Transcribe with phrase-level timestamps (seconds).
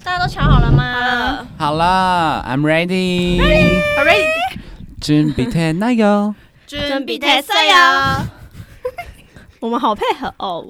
[0.00, 1.45] 大家都瞧好了吗？
[1.57, 3.39] 好了，I'm ready。
[3.41, 4.29] Ready，
[5.01, 6.33] 准备听那个。
[6.65, 8.25] 准备睇西啊！
[9.59, 10.65] 我们好配合哦。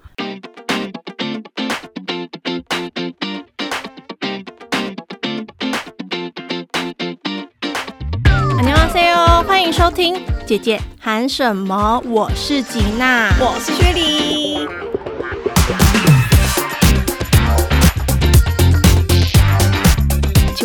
[8.57, 12.01] 안녕하세요，欢迎收听姐姐喊什么？
[12.07, 14.67] 我是吉娜，我是薛礼，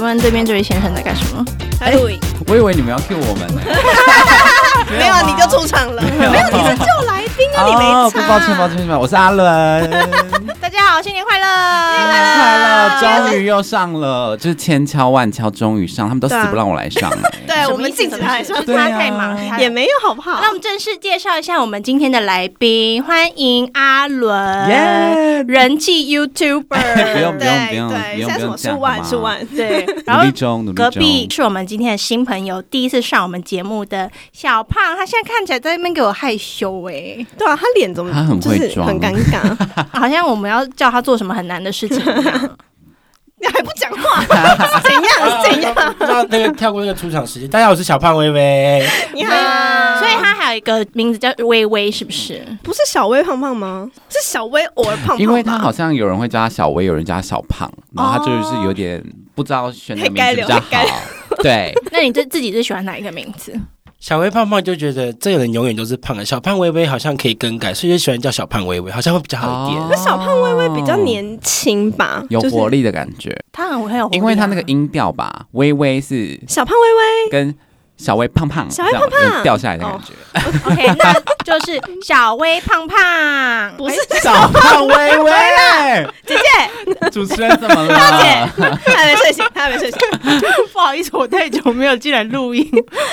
[0.07, 1.45] 问对面这位先生在干什么？
[1.81, 3.61] 还录影，我以为你们要 cue 我们呢。
[4.97, 8.11] 没有啊你就出场了，没有你是救来宾啊，你哦。
[8.13, 9.91] 不抱歉，抱歉，抱歉，我是阿伦。
[10.61, 11.47] 大家好，新年快乐！
[11.93, 17.11] 新年快乐，终于又上了，就是千敲万敲，终于上，他们都死不让我来上。
[17.11, 20.41] 哎对，我们禁止他来上，就是他太忙，他也没有好不好？
[20.41, 25.45] 那我们正式介绍一下我们今天的来宾，欢迎阿伦耶！
[25.47, 26.65] 人气 YouTuber。
[26.67, 30.91] 不用不用不用，不对，用现在什么不用这样数万数万， 对，然后努力中，努力隔。
[30.91, 39.41] 壁是我们今天的新朋友，第一次上我们节目的小胖，他现在看起来在那边给我害羞哎、对啊，他脸怎么他很就是会装很尴尬，
[39.99, 42.57] 好像我们要叫他做什么很难的事情一样。
[43.39, 44.25] 你还不讲话，
[44.81, 46.27] 怎 样怎样？
[46.31, 47.47] 那个跳过那个出场时间。
[47.51, 48.83] 大家好，我是小胖微微。
[49.13, 49.31] 你好
[49.99, 52.43] 所以他还有一个名字叫微微，是不是？
[52.63, 53.87] 不是小薇胖胖吗？
[54.09, 61.03] 是小薇偶尔胖胖吧，因为他好像有人会叫他小薇，有人叫他小胖，然后他就是有点不知道选哪个名字比较太该了好。
[61.43, 63.53] 对，那你自自己是喜欢哪一个名字？
[64.07, 69.83] 小微胖胖就觉得这个人永远都是胖的，小胖微微好像可以更改，所以就喜欢叫小胖微微，好像会比较好一点。
[69.83, 69.89] 哦。
[69.91, 77.53] 那小胖微微比较年轻吧，就是有活力的感觉，他很很有活力啊、因为他那个音调吧，微微是小胖微微，跟
[77.97, 80.13] 小薇胖胖小薇胖胖掉下来的感觉。
[80.71, 85.33] OK，那就是小薇胖胖， 不是小胖微微，
[86.27, 88.23] 姐姐，主持人怎么了？
[88.23, 89.99] 姐 还没睡醒，他还没睡醒，
[90.73, 92.69] 不好意思，我太久没有进来录音，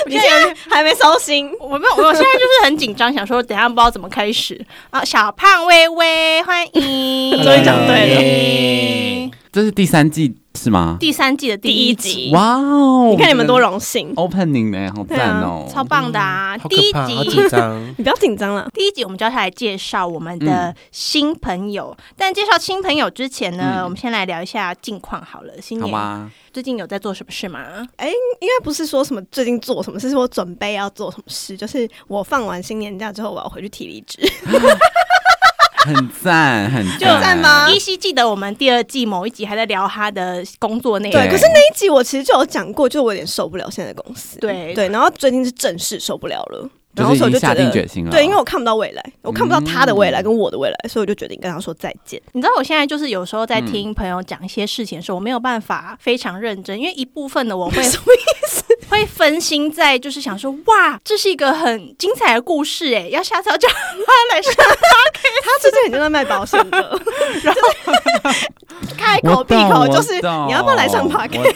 [0.06, 1.50] 你现在还没收心。
[1.58, 5.04] 我没有，我现在就是很紧张，想说等下不知道怎么开始啊。
[5.04, 9.30] 小胖微微，欢迎，终于讲对了了。
[9.50, 10.96] 这是第三季是吗？
[11.00, 13.08] 第三季的第一集，哇哦！
[13.10, 15.68] 你看你们多荣幸，opening 呢，好赞哦！
[15.70, 16.56] 超棒的啊！
[16.68, 17.84] 第一集紧张。
[17.98, 18.70] 你不要紧张了。
[18.72, 25.52] 第一集我们就要来介绍我们的新朋友，但介绍新朋友之前呢，嗯我们先来聊一下近况好了。
[25.60, 26.30] 新年？
[26.52, 27.60] 最近有在做什么事吗？
[27.96, 31.56] 哎应该不是说什么最近做什么事，是我准备要做什么事。
[31.56, 34.20] 就是我放完新年假之后，我要回去提离职。
[35.84, 44.38] 很赞，很就赞吗依稀记得我们第二季某一集还在聊他的工作内容，对，可是那一集我其实就有讲过，就我有点受不了现在的公司。
[44.38, 48.10] 对对，然后最近是正式受不了了，然后所以我就下定决心了。
[48.10, 52.20] 对，因为我看不到未来，我看不到他的未来嗯跟我的未来，所以我就决定跟他说再见。
[52.32, 58.64] 你知道我现在就是有时候在听朋友讲一些事情的时候，我没有办法非常认真，因为一部分的我会 什么意思？
[58.94, 67.00] 会分心在就是想说，哇，这是一个很精彩的故事，哎，要下次要叫他来上， 他最近已经在卖保险的，
[67.42, 67.60] 然后
[68.96, 71.54] 开口闭口就是你要不要来上 p a r k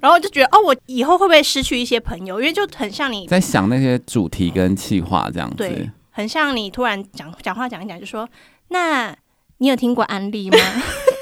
[0.00, 2.40] 然后我就觉得哦，我以后会不会失去一些朋友？
[2.40, 5.56] 因为就很像你，在想那些主题跟企划这样子。
[5.56, 8.28] 对，很像你突然讲讲话讲一讲，就说，
[8.68, 9.14] 那
[9.58, 10.58] 你有听过安利吗？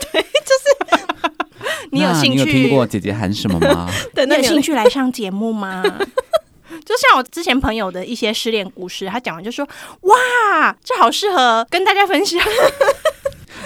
[1.95, 3.89] 你有兴趣，你有听过姐姐喊什么吗？
[4.15, 5.83] 对，那你你有兴趣来上节目吗？
[6.85, 9.67] 就像我之前朋友的一些失恋故事，他讲完就说
[10.03, 12.41] ：“哇，这好适合跟大家分享。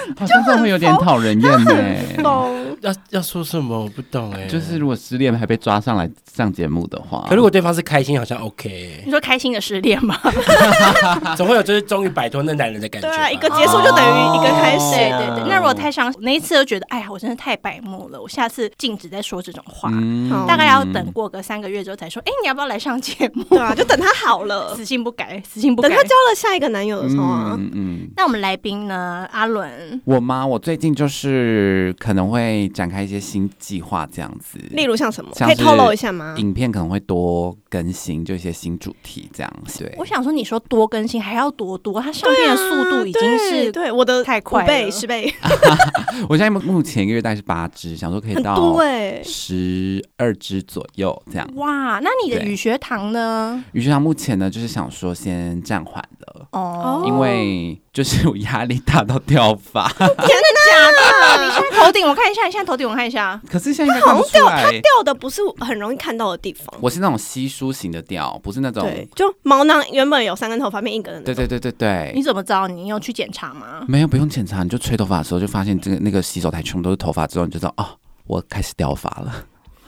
[0.19, 1.75] 好像这样会有点讨人厌呢。
[2.23, 3.79] 疯，要要说什么？
[3.81, 4.47] 我不懂哎。
[4.47, 10.19] 就是如果失恋还被抓上来上节目的话，可如果对方是开心，好像 OK 你说开心的失恋吗？
[11.37, 13.15] 总会有就是终于摆脱那男人的感觉吧。
[13.17, 14.97] 对啊，一个结束就等于一个开始。
[14.97, 15.49] 对对对。
[15.49, 19.89] 那如果太伤，那一次就觉得，哎呀，我真的太白目了，我下次禁止再说这种话。
[19.93, 23.45] 嗯大概要等过个三个月之后才说，哎，你要不要来上节目？
[23.51, 26.03] 对啊，就等他好了，死性不改，死性不改等他。
[26.05, 28.09] 交了下一个男友的时候啊，嗯嗯。
[28.17, 29.27] 那我们来宾呢？
[29.33, 29.71] 阿伦，
[30.05, 30.47] 我吗？
[30.47, 34.59] 我最近就是可能会展开一些新计划，这样子。
[34.71, 36.35] 例如像什么，可以透露一下吗？
[36.39, 39.53] 影片可能会多更新，就一些新主题这样。
[39.79, 45.33] 对，我想说，你说多更新还要多多，它上片的速度已经是对对我的太快十倍，
[46.29, 48.79] 我现在目前一个月大概是八支，想说可以到。
[49.25, 51.49] 十二支左右这样。
[51.57, 51.99] 哇。
[52.01, 53.63] 那你的对语学堂呢？
[53.73, 59.89] 语学堂目前呢，就是想说先暂缓了，哦，因为就是我压力大到掉发。
[59.99, 61.35] 天哪！
[61.35, 61.51] 啊？
[61.53, 64.71] 现在头顶我看一下，你现在头顶我看一下，可是现在应该看不出来。
[64.71, 66.65] 掉的不是很容易看到的地方。
[66.81, 68.85] 我是那种稀疏型的掉，不是那种。
[68.85, 71.23] 对，就毛囊原本有三根头发变一根的。
[71.23, 72.13] 对对对对对。
[72.15, 72.69] 你怎么知道？
[72.69, 73.85] 你有去检查吗？
[73.89, 77.85] 没有，不用检查，你就吹头发的时候就发现这个那个洗手台全部都是头发，之后你就知道哦，
[78.29, 79.35] 我开始掉发了。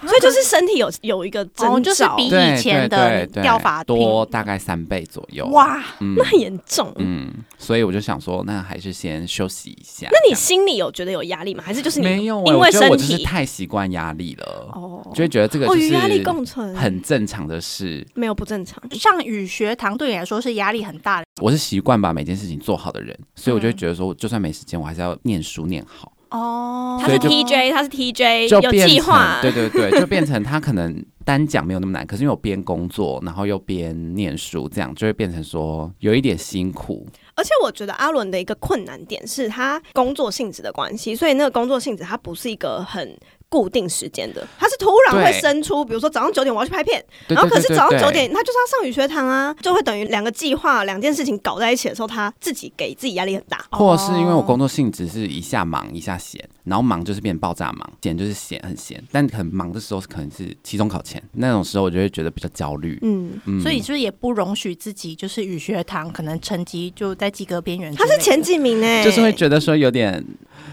[0.02, 6.92] 所以就是身体有有一个征兆，哦就是比以对前的对对对掉发多大概三倍左右。，哇，嗯那很严重。
[6.96, 10.08] 嗯，所以我就想说，那还是先休息一下。
[10.10, 11.62] 那你心里有觉得有压力吗？
[11.64, 12.52] 还是就是你没有欸？
[12.52, 18.06] 因为身我觉得我就是体太习惯压力了，哦就会觉得这个与压力共存，很正常的事。
[18.14, 18.82] 没有不正常。
[18.92, 26.12] 像语学堂对你来说是压力很大的我是习惯把每件事情做好的人，所以我就会嗯觉得说，就算没时间，我还是要念书念好。
[26.30, 29.38] 哦他是 TJ，他是 TJ，有计划。
[29.42, 37.06] 对对对，就变成他可能单讲没有那么难，可是因为我边工作，然后又边念书，这样就会变成说有一点辛苦。
[37.34, 43.16] 而且我觉得阿伦的一个困难点是他工作性质的关系，所以那个工作性质他不是一个很
[43.50, 53.58] 固定时间的，他是突然会生出，比如说早上九点我要去拍片，然后可是早上九点他就是要上语学堂啊，就会等于两个计划两件事情搞在一起的时候，他自己给自己压力很大。
[53.72, 62.98] 或者是因为我哦工作性质是一下忙一下闲，然后忙就是变爆炸忙，闲就是闲很闲，但很忙的时候可能是期中考前那种时候，我就会觉得比较焦虑。
[63.02, 67.92] 嗯，嗯所以就是也不容许自己就是语学堂可能成绩就在及格边缘？
[67.96, 70.24] 他是前几名呢，就是会觉得说有点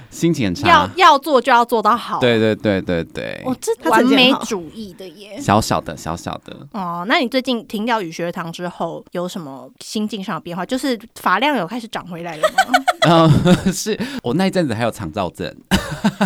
[0.09, 0.67] 心情很差。
[0.67, 2.19] 要要做就要做到好。
[2.19, 5.39] 对对对对对，我这完美主义的耶。
[5.39, 10.65] 小小的小小的，哦，那你最近停掉语学堂之后，有什么心境上的变化？
[10.65, 13.29] 就是发量有开始长回来了吗？
[13.65, 15.45] 嗯， 是我那一阵子还有肠燥症，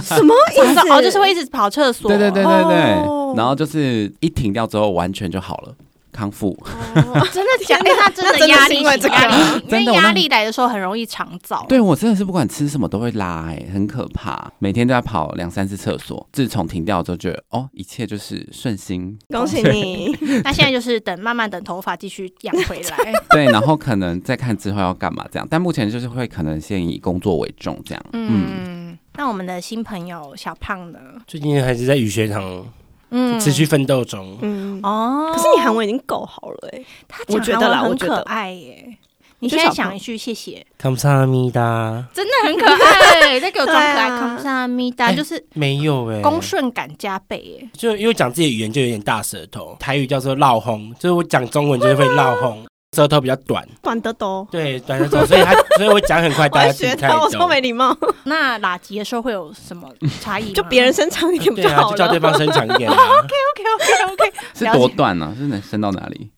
[0.01, 0.89] 什么意思？
[0.92, 2.10] 哦，就是会一直跑厕所。
[2.10, 5.74] 对对对对对，哦然后就是一停掉之后完全就好了，
[6.12, 6.58] 康复。
[7.31, 7.90] 真的假的？
[7.90, 11.66] 哎那真的的压力是因为这个压力，因为真的我那压力来的时候很容易肠燥。
[11.68, 16.28] 对我真的是不管吃什么都会拉、哎，很可怕，每天都要跑两三次厕所。
[16.31, 19.18] 自从停掉之后，觉得哦，一切就是顺心。
[19.30, 23.13] 恭喜你， 那现在就是等慢慢等头发继续养回来。
[23.31, 28.04] 对，然后可能再看之后要干嘛这样，但目前就是会可能先以工作为重这样。
[28.13, 28.48] 嗯，
[28.92, 31.00] 嗯，那我们的新朋友小胖呢？
[31.28, 32.66] 最近还是在雨学堂
[33.12, 34.38] 嗯持续奋斗中。
[34.42, 34.80] 嗯。
[34.84, 35.31] 哦。
[35.34, 38.98] 可是你韩文已经够好了哎，他我觉得啦讲韩文很我觉得可爱耶。
[39.44, 44.08] 你现在想一句谢谢，康萨米达真的很可爱， 再给我装可爱。
[44.08, 47.69] 康萨米达哎就是没有哎、恭顺感加倍哎。
[47.74, 54.45] 就因为讲自己的语言就有点大舌头，台语叫做绕轰，就是我讲中文就是会绕轰，舌头比较短，短得多。
[54.51, 57.47] 对，短得多，所以他 所以我讲很快，我大家听还学他，我不太懂超。
[57.47, 59.89] 没礼貌，那拉吉的时候会有什么
[60.19, 60.51] 差异？
[60.51, 62.19] 就别人伸长一点不对啊，就叫对。
[62.19, 62.93] 方伸长一点、啊。
[62.99, 66.31] OK OK OK OK，是多短呢、是能伸到哪里？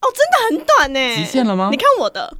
[0.00, 1.76] 哦，真的很短呢，极限了吗你？
[1.76, 2.34] 看我的，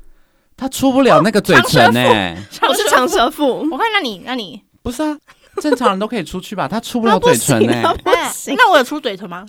[0.56, 2.36] 他出不了那个嘴唇呢、
[2.66, 5.18] 我是长舌妇，我看那你那你，不是啊，
[5.60, 6.66] 正常人都可以出去吧？
[6.66, 7.94] 他出不了嘴唇呢。
[8.56, 9.44] 那我有出嘴唇吗？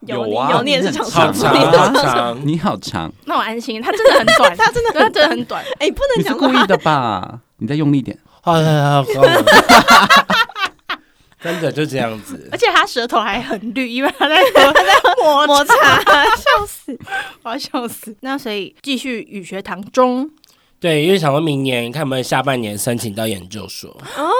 [0.00, 5.64] 有有啊有，你也是长你好长，你好长，那我安心，他真的很短， 他真的对他真的很短。
[5.78, 6.36] 哎，不能讲。
[6.36, 7.40] 故意的吧？
[7.58, 8.16] 你再用力一点。
[8.42, 9.04] 好好好，好
[11.40, 12.58] 真的就这样子而。
[12.58, 14.82] 且他舌头还很绿，因为他在他在
[15.22, 16.98] 摩摩擦，擦，笑死！
[17.42, 18.14] 我要笑死。
[18.20, 20.28] 那所以继续语学堂中
[20.78, 23.90] 对，因为想说明年看有没有下半年申请到研究所。
[23.90, 24.30] 哦，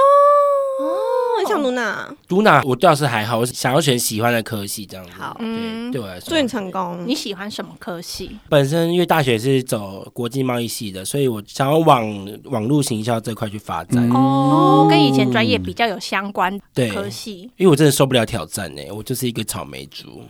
[1.39, 5.13] 很想露娜，读哪我倒是还好，我想要选喜欢的科系这样子。
[5.19, 7.05] 好嗯对，对我来说，祝你成功。
[7.07, 8.39] 你喜欢什么科系？
[8.49, 14.09] 本身因为大学是走国际贸易系的，所以我想要往网络行销这块去发展。
[14.09, 17.51] 嗯哦，跟以前专业比较有相关对，科系。
[17.57, 20.23] 因为我真的受不了挑战呢，我就是一个草莓族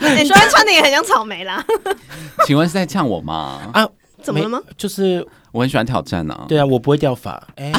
[0.00, 1.64] 哎 你昨天穿的也很像草莓啦，
[2.46, 3.70] 请问是在呛我吗？
[3.72, 3.86] 啊，
[4.22, 4.60] 怎么了吗？
[4.76, 6.44] 就是我很喜欢挑战呢、啊。
[6.48, 7.42] 对啊，我不会掉发。
[7.56, 7.72] 哎、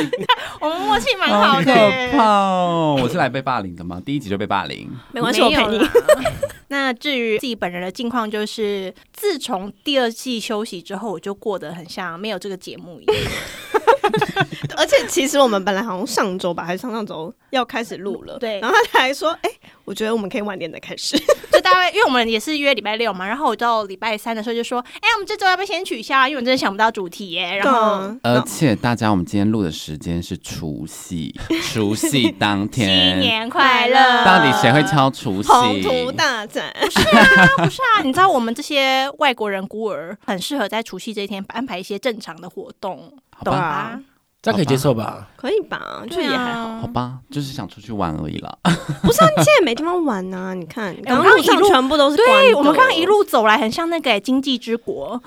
[0.60, 2.10] 我们默契蛮好的好的耶。
[2.12, 2.98] 怕哦！
[3.02, 4.00] 我是来被霸凌的吗？
[4.04, 4.90] 第一集就被霸凌。
[5.12, 5.80] 没关系，我陪你。
[6.68, 13.16] 那至于自己本人的近况，就是自从第二季休息之后，我就过得很像没有这个节目一样。
[14.76, 19.50] 而且其实我们本来好像上周吧，还是上上周要开始录了，对然后他还说，哎，
[19.84, 21.16] 我觉得我们可以晚点再开始。
[21.52, 26.28] 就大概因为我们也是约礼拜六嘛，然后我到礼拜三的时候就说，哎、我们这周要不要先取消啊？
[26.28, 27.56] 因为我真的想不到主题耶。
[27.56, 31.34] 然后而且大家，我们今天录的时间是除夕，
[31.72, 34.24] 除夕当天新，年快乐！
[34.24, 35.48] 到底谁会敲除夕？
[35.48, 43.12] 宏图大展 是啊，不是啊，你知道我们这些外国人孤儿很适合在除夕这一天安排一些正常的活动，
[43.44, 44.00] 懂吧吧？
[44.42, 45.28] 这样可以接受吧？
[45.36, 46.02] 可以吧？
[46.10, 46.78] 就也还好。
[46.78, 48.56] 好吧，就是想出去玩而已啦。
[49.02, 55.20] 不是啊，你现在也没地方玩呐、你看，刚刚一路全部都是对，我们刚刚一路走来，很像那个、经济之国。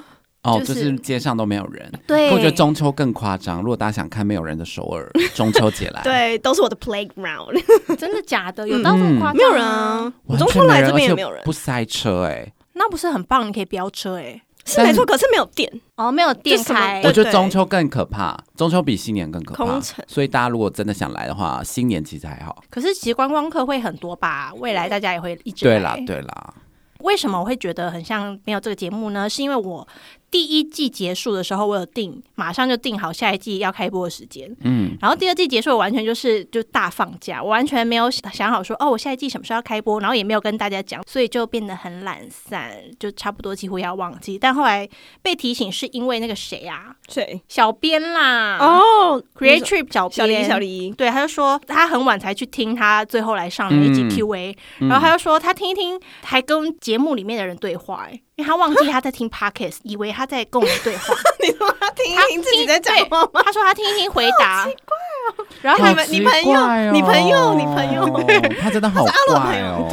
[0.44, 1.92] 哦，就就是是街上都没有人。
[2.08, 7.62] 对，我觉得中秋更夸张，如果大家想看没有人的首尔， 中秋节来，，对，都是我的 playground，
[8.00, 8.66] 真的假的？
[8.66, 9.36] 有到这么夸张？
[9.36, 10.14] 没有人啊。
[10.26, 13.46] 我中秋来这边也没有人，不塞车哎、那不是很棒？
[13.46, 14.42] 你可以飙车哎。
[14.70, 15.72] 是没错，可是没有电。
[15.96, 20.04] 哦，没有店就什么开我觉得中秋更可怕，中秋比新年更可怕空城。
[20.08, 22.64] 所以大家如果真的想来的话，新年其实还好。
[22.70, 24.54] 可是其实观光客会很多吧？
[24.58, 26.54] 未来大家也会一直来对啦，对啦，
[27.00, 29.30] 为什么我会觉得很像没有这个节目呢？
[29.30, 29.88] 是因为我
[30.32, 34.50] 第一季结束的时候，我有定，马上就定好下一季要开播的时间。
[34.64, 44.38] 嗯，然后第二季结束，我完全就是就大放假，我完全没有想好说哦，我下一季什么时候要开播，然后也没有跟大家讲，所以就变得很懒散，就差不多几乎要忘记。
[44.38, 44.88] 但后来
[45.22, 47.42] 被提醒是因为那个谁啊，谁？
[47.48, 54.10] 小编啦，哦 Create Trip 小编小黎，小黎，对，他就说他很晚才去听他最后来上的一集嗯。
[54.10, 61.14] Q&A，、嗯然后他就说他听一听，还跟节目里面的人对话、欸，因为他忘记他在听 Podcast， 以为他在跟我们对话。
[61.44, 63.44] 你说他听一听自己在讲话吗？
[63.46, 65.46] 他说他听一听回答，奇怪哦。
[65.62, 69.86] 然后你他们你朋友你朋友你朋友友，他真的好怪哦。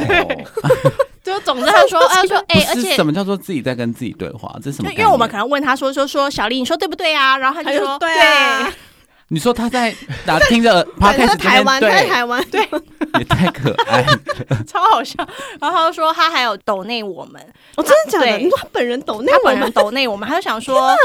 [1.21, 4.49] 就总之他就说，他说，哎、而且什么叫做自己在跟自己对话？
[4.63, 7.35] 这什么因为我们可能问他说说说小丽，你说对不对啊？
[7.37, 8.73] 然后他他就就说对啊，
[9.29, 9.93] 你说他在
[10.25, 12.61] 打 听着他 podcast 在台湾，在台湾，对，
[13.19, 14.19] 也太可爱了。
[14.65, 15.15] 超好笑。
[15.59, 17.41] 然后他就说他还有抖内我们，
[17.75, 18.25] 我真的假的？
[18.25, 20.95] 对你说他本人抖内他本人我们抖内我们，他就想说。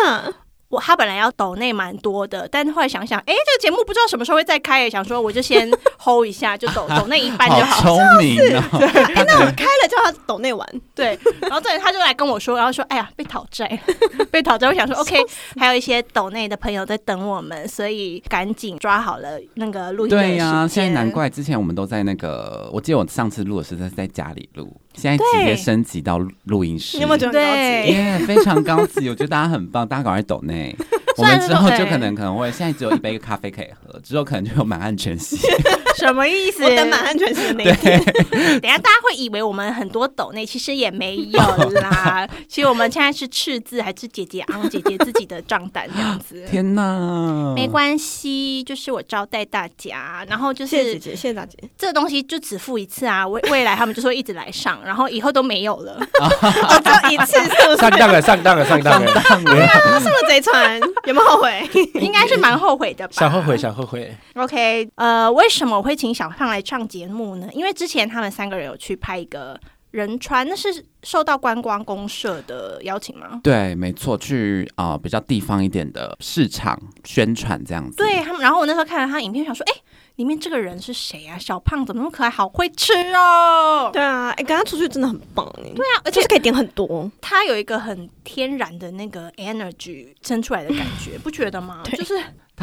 [0.73, 7.83] 啊我他本来要抖内蛮多的，但后来想想，哎、这个节目不知道什么时候会再开，想说我就先 hold 一下，就抖 抖那一半就好。
[7.83, 8.63] 好聪明哦！
[8.81, 13.79] 哎，那我开了叫他抖内玩，对，然后对，他就来跟我说，然后说，哎呀，被讨债，
[14.33, 14.67] 被讨债。
[14.67, 15.19] 我想说，OK，
[15.59, 26.97] 还有一些抖内的朋友在等我们，所以赶紧抓好了那个录音对呀、现在难怪之前我们都在那个，我记得我上次录的是在在家里录，现在直接升级到录音室。
[26.97, 27.93] 你有没有觉得很高对级？
[27.93, 30.77] 耶非常高级，我觉得大家很棒，大家赶快抖内。
[31.19, 35.37] 我们之后就可能可能会现在只有一杯咖啡可以喝，之后可能就有满汉全席。
[35.97, 36.65] 什么意思？
[36.65, 38.03] 我等满汉全席的那一天，
[38.61, 41.41] 等下大家会以为我们很多抖内，其实也没有
[41.81, 42.27] 啦。
[42.49, 46.43] 其实我们现在是赤字，还是姐姐昂姐姐自己的账单这样子。
[46.51, 51.59] 天哪，没关系，就是我招待大家，然后就是谢谢姐姐，谢谢大姐。
[51.77, 55.93] 这个东西就只付一次啊，未未来他们就说一直来上，然后以后都没有了。
[56.21, 57.77] 哦，只有一次是不是？
[57.77, 61.69] 上当了，上当了，上当了，当了上了贼船， 有没有后悔？
[62.01, 63.15] 应该是蛮后悔的吧？
[63.15, 64.15] 想后悔，想后悔。
[64.35, 67.49] OK，呃，为什么我会请小胖来唱节目呢？
[67.53, 69.59] 因为之前他们三个人有去拍一个
[69.91, 73.41] 仁川，那是受到观光公社的邀请吗？
[73.43, 77.97] 对，没错，去啊、呃比较地方一点的市场宣传这样子。
[77.97, 79.73] 对他们，然后我那时候看了他影片，想说，哎、
[80.17, 81.39] 里面这个人是谁啊？
[81.39, 83.91] 小胖怎么那么可爱，好会吃哦！
[83.93, 85.63] 对啊，哎，跟他出去真的很棒哎。
[85.63, 87.11] 对对啊，而且就是可以点很多。
[87.21, 91.83] 他有一个很天然的那个 energy 生出来的感觉， 不觉得吗？
[91.97, 92.15] 就是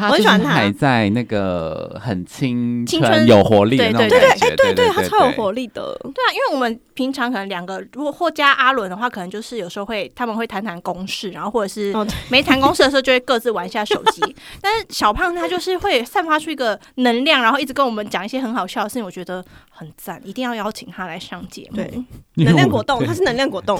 [0.08, 4.46] 我很喜欢他还在那个很青青春有活力的那种对对感觉。
[4.48, 5.96] 哎，对对他超有活力的。
[6.02, 14.22] 对啊，因为我们平常可能两个，如果或加阿伦的话，可能就是有时候会他们会谈谈公事，然后或者是哦没谈公事的时候就会各自玩一下手机。
[14.60, 21.76] 但是小胖他就是会散发出一个能量，然后一直跟我们讲一些很好笑的事情，我觉得很赞，一定要邀请他来上节目。
[21.76, 22.04] 对
[22.34, 23.78] 能量果冻，他是能量果冻，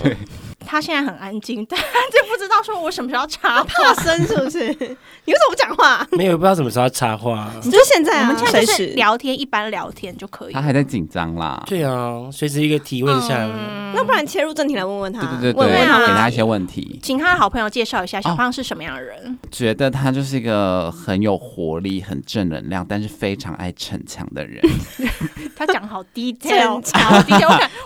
[0.66, 3.64] 他现在很安静，但他就不知道说我什么时候要插话。
[3.64, 4.68] 怕生是不是？
[5.24, 6.06] 你为什么不讲话？
[6.12, 7.50] 没有，不知道什么时候要插话。
[7.64, 10.60] 你就现在啊，我们现在就是聊天，一般聊天就可以他。
[10.60, 11.62] 还在紧张啦。
[11.66, 13.46] 对啊，随时一个提问下来。
[13.46, 16.32] 嗯那不然切入正题来问问他，对对对对，问问他给他一。
[16.32, 17.00] 些问题。
[17.02, 19.36] 请他的好朋友介绍一下小哦胖是什么样的人。
[19.50, 24.62] 觉得他就是一个很有活力、很正能量，但是非常爱逞强的人。
[25.56, 27.26] 他讲好 detail，逞强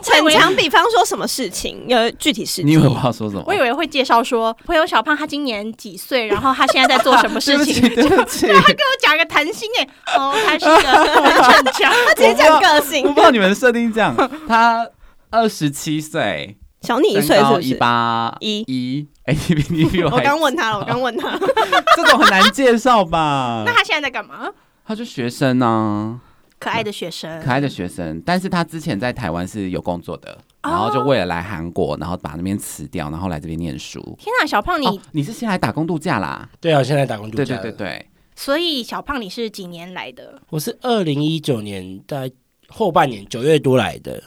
[0.03, 2.95] 逞强， 比方说什么事情，有具体事情你以为我。
[3.03, 3.43] 要说什么？
[3.47, 7.83] 我以为会介绍说朋友小胖他今年几岁，然后他现在在做什么事情。
[7.95, 10.91] 对不起，他跟我讲一个谈心哎，哦，他是一个
[11.23, 14.15] 很逞强，他直接讲个性我不，知道你们设定这样。
[14.49, 14.89] 他
[15.31, 17.75] 二十七岁，小你一岁是不一？
[17.75, 21.39] 八一一，哎，你比你比我我刚问他了，我刚问他，
[21.97, 23.73] 这种很难介绍吧 那？
[23.73, 24.49] 他现在在干嘛？
[24.87, 26.21] 他是学生呢、
[26.59, 34.01] 可爱的学生，可爱的学生，但是他之前在台湾是有工作的，哦然后就为了来韩国，然后把那边辞掉，然后来这边念书。
[34.19, 36.49] 天哪，小胖你，哦，你是先来打工度假啦？
[36.61, 37.57] 对啊，先来打工度假。
[37.59, 40.41] 对对对，所以小胖你是几年来的？
[40.49, 42.31] 我是二零一九年在
[42.69, 44.23] 后半年九月多来的。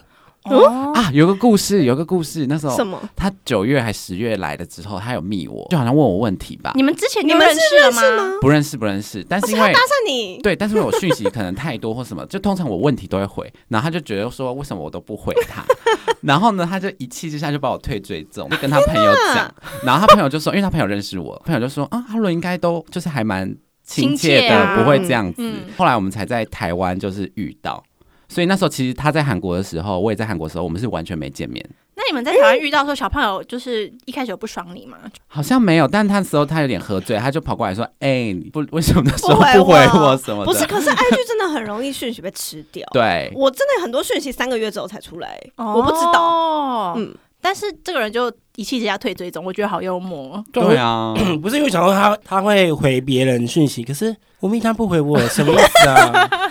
[0.50, 3.00] 哦，啊，有个故事，有个故事，那时候什么？
[3.16, 8.32] 他九月还十月来了之后，他有密我，就好像问我问题吧，你们之前你们认识了吗？
[8.42, 15.64] 不认识不认识，但是因为而且他搭讪你，对，但是因为我讯息可能太多或什么，就通常我问题都会回，然后他就觉得说为什么我都不回他，
[16.22, 24.78] 然后呢，他就一气之下就把我退追踪，就跟他朋友讲，然后他朋友就说，因为他朋友认识我，朋友就说啊，阿伦应该都就是还蛮亲切的，切啊。
[24.78, 25.36] 不会这样子。
[25.40, 25.62] 嗯。
[25.78, 27.84] 后来我们才在台湾就是遇到。
[28.30, 31.64] 所以那时候其实他在韩国的时候，我也在韩国的时候，我们是完全没见面，
[31.96, 34.98] 那你们在台湾遇到说小朋友就是一开始有不爽你吗？
[35.28, 35.88] 好像没有。
[35.88, 42.86] 但他那时候他有点喝醉，他就跑过来说：“哎、你不为什么那时候不回我我什么的？”不是，可是 IG 真的很容易讯息被吃掉。
[42.92, 46.94] 对，我真的很多讯息三个月之后才出来，我不知道。
[46.98, 50.44] 嗯，但是这个人就一气之下退追踪，我觉得好幽默。
[50.52, 56.30] 对啊， 不是因为想到他他会回别人讯息，可是我密他不回我，什么意思啊？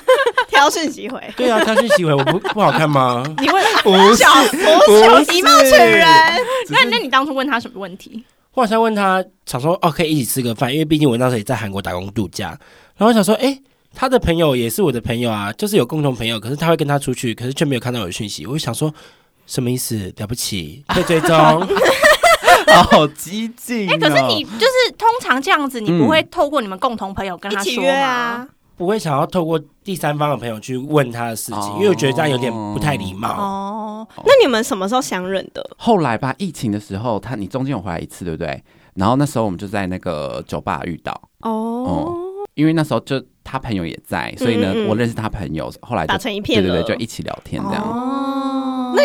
[0.56, 3.22] 挑讯息回，对啊，挑讯息回我不不好看吗？
[3.38, 6.06] 你问，不是，小不是以貌取人。
[6.70, 8.24] 那那你当初问他什么问题？
[8.54, 12.48] 我好像问他，想说哦，可以一起吃个饭，因为毕竟我那时候也在韩国打工度假。
[12.96, 13.60] 然后我想说，哎、
[13.94, 18.46] 他的朋友也是我的朋友啊，就是有共同朋友，可是他会跟他出去，可是却没有看到我的讯息。
[18.46, 18.92] 我就想说，
[19.46, 20.10] 什么意思？
[20.16, 21.36] 了不起，会追踪？
[22.90, 23.92] 好激进、哦。
[23.92, 28.06] 哎、可是你就是通常这样子，你不会透过你们共同朋友跟他说一起约吗？
[28.06, 33.28] 啊，不会想要透过第三方的朋友去问他的事情，因为我觉得这样有点不太礼貌。
[33.30, 35.66] 哦，那你们什么时候相认的？
[35.78, 38.62] 后来吧，疫情的时候，他你中间有回来一次，对不对？
[38.94, 42.14] 然后那时候我们就在那个酒吧遇到，哦，
[42.54, 46.62] 因为那时候就他朋友也在，所以呢，嗯嗯嗯我认识他朋友，后来打成一片。
[46.62, 47.82] 对对对，就一起聊天这样。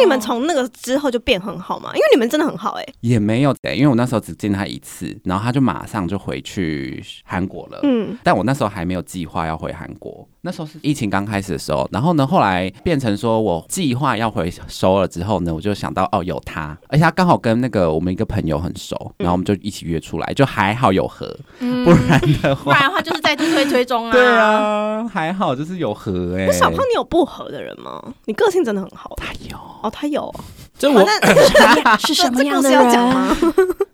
[0.01, 1.91] 你们从那个之后就变很好吗？
[1.93, 2.85] 因为你们真的很好哎。
[3.01, 7.79] 也没有，因为我那时候只见他一次，然后他就马上就回去韩国了。
[7.83, 11.87] 嗯，但我那时候还没有计划要回韩国，那时候是疫情刚开始的时候。
[11.91, 24.11] 然后呢，后来变成说我计划要回首尔之后呢，我就想到哦，有他，而且他刚好跟那个我们一个朋友很熟，然后我们就一起约出来，就还好有合，嗯不然的话，不然的话就是在推推中啊。
[24.11, 28.01] 对，啊，还好就是有合哎、那小胖，你有不合的人吗？
[28.25, 29.57] 你个性真的很好他有。
[29.83, 30.35] 哦，他有哦。
[30.81, 31.05] 这我
[32.01, 32.81] 是什么样的人？
[32.83, 33.37] 要讲吗？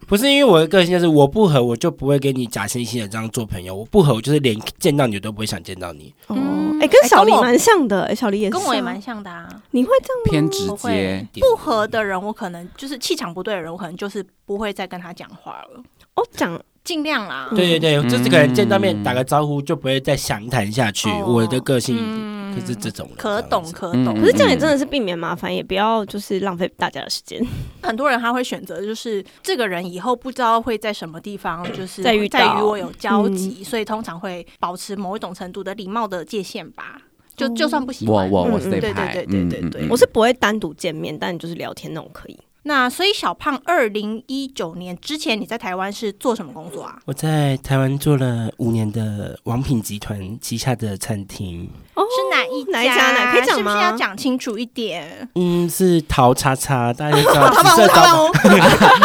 [0.08, 3.75] 不是因为我的个性就是我不合，我就不会跟你假惺惺的这样做朋友。
[3.75, 6.13] 我不合，我就是连见到你都不会想见到你。
[6.27, 9.46] 哦嗯，哎，跟小黎哎跟我蛮像的，哎，小李也是啊跟我也蛮像的啊。
[9.72, 10.48] 你会这样？
[10.48, 15.84] 偏直接，不合的人，我可能就是气场不对的人，我可能就是不会再跟他讲话了，
[16.15, 17.50] 哦，讲尽量啦。
[17.53, 21.10] 对对对，嗯就是可能见到面打个招呼就不会再详谈下去。
[21.10, 24.07] 哦我的个性嗯就是这种的，可懂可懂。
[24.07, 27.46] 嗯可是这样也真的是避免麻烦，也不要就是浪费大家的时间。
[27.81, 37.01] 很多人他会选择，就是这个人以后不知道会在什么地方，就是再遇到再与我有交集，所以通常会保持某一种程度的礼貌的界限吧。
[37.35, 42.39] 就就算不喜欢，我我我嗯对是这派，对对对对对我是不会单独见面，但就是聊天那种可以。
[42.68, 47.00] 那所以小胖二零一九年之前你在台湾是做什么工作啊？
[47.06, 53.14] 我在台湾做了五年的王品集团旗下的餐厅，哦是哪一哪一家？
[53.14, 55.30] 哪可以讲是不是吗要讲清楚一点？
[55.36, 58.32] 嗯，是陶叉叉，大家就知道淘宝屋，紫色淘宝屋，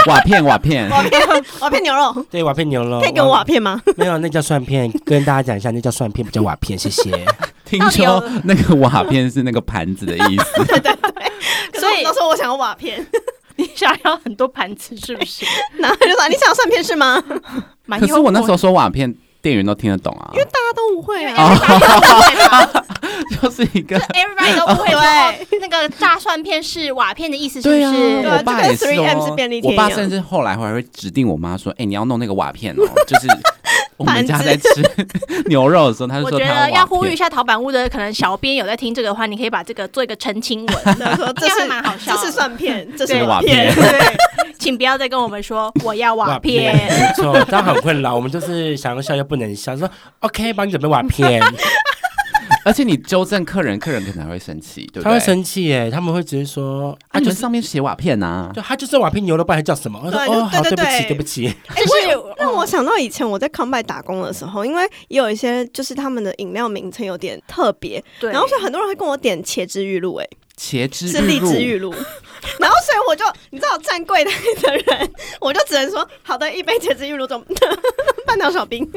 [0.11, 1.20] 瓦片瓦片，瓦片，
[1.61, 3.81] 瓦片牛肉，对瓦片牛肉，可以给我瓦片吗？
[3.96, 7.25] 没有，那叫蒜片，跟大家讲一下，那叫蒜片，不叫瓦片，谢谢。
[7.64, 11.81] 听说那个瓦片是那个盘子的意思，对 对对。
[11.81, 13.05] 所以都说我想要瓦片，
[13.56, 15.44] 你想要很多盘子是不是？
[15.78, 17.22] 然后就说你想要蒜片是吗？
[17.86, 21.24] 蛮可是我那时候候说瓦片，店员都听得懂啊，因为大家都不会。
[21.24, 22.84] 啊。
[23.42, 25.58] 就是一个 everybody 都不会对。
[25.58, 27.98] 那个炸蒜片是瓦片的意思，是不对啊，是？
[28.22, 33.26] 对啊我爸也就跟 3M 说是便利贴我爸甚至后来还会指定我妈说：“哎、你要弄那个瓦片哦，就是
[34.02, 34.82] 我们家在吃
[35.48, 37.16] 牛肉的时候，他就我觉说他瓦得要呼吁一。
[37.16, 40.76] 下陶板屋的，可能小编有在听这个的话，你可以把这个做一个澄清文，
[41.38, 42.16] 这是蛮好笑。
[42.16, 44.16] 这是蒜片，这是瓦片对，
[44.58, 46.74] 请不要再跟我们说我要瓦片。
[46.74, 48.12] 没错，这样很困扰。
[48.12, 49.88] 我们就是想要笑又不能笑，说
[50.18, 51.40] OK，帮你准备瓦片，
[52.64, 55.05] 而且你纠正客人，客人可能还会生气，对不对？
[55.05, 60.01] 他会生气耶，他们会直接说啊，你们就是上面写瓦片呐、就他就是瓦片牛肉，不然叫什么？
[60.11, 61.55] 对对对对不起，对对不起。
[61.68, 71.90] 哎，就是我有让我想到以前我在康拜打工的时候，因为也有一些就是他们的饮料名称有点特别，对，然后所以很多人会跟我点茄汁玉露，哎，茄汁是荔枝玉露，
[72.61, 74.31] 然后所以我就你知道站柜台
[74.62, 77.44] 的人，我就只能说好的，一杯茄汁玉露中
[78.27, 78.88] 半条小冰。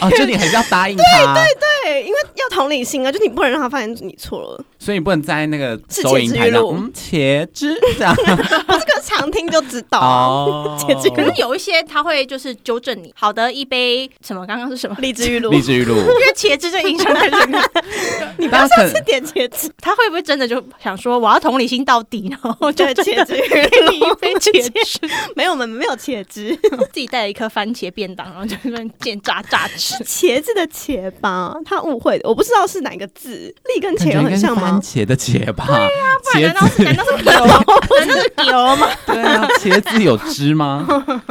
[0.00, 1.44] 哦，就你还是要答应他，对
[1.84, 4.64] 对，因为要同理心啊，就你不能让他发现你错了。
[4.78, 9.98] 所以你不能在那个是收银台上，嗯，茄汁这样这个常听就知道。
[9.98, 10.26] 啊。
[10.26, 14.46] 哦， 茄汁可是有一些他会就是纠正你，好的一杯什么？
[14.46, 14.96] 刚刚是什么？
[15.00, 17.62] 荔枝玉露，荔枝玉露，因为茄汁就影响太深了，
[18.38, 25.00] 你不要下次点茄汁，他会不会真的就想说我要同理心到底，然后就茄汁给你一杯茄汁，
[25.36, 26.56] 没有，我们没有茄汁，
[26.92, 29.94] 自己带了一颗番茄便当，然后就在那边见榨榨吃。
[30.04, 34.62] 茄子的茄吧，他误会的，我不知道是哪个字，栗跟茄很像吗？
[34.62, 35.64] 番茄的茄吧？
[35.66, 35.88] 对啊，
[36.22, 37.46] 不然难道是难道是油？
[37.46, 38.88] 难道是 油吗？
[39.06, 40.86] 对啊，茄子有汁吗？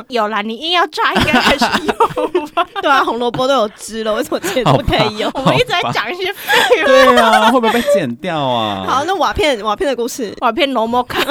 [0.09, 1.93] 有啦，你硬要抓，应该还是有
[2.53, 2.67] 吧？
[2.81, 5.31] 对啊，红萝卜都有汁了，为什么茄子不可以有？
[5.33, 6.85] 我们一直在讲一些废话。
[6.85, 8.85] 对啊，会不会被剪掉啊？
[8.87, 11.21] 好，那瓦片瓦片的故事，瓦片 no more 卡。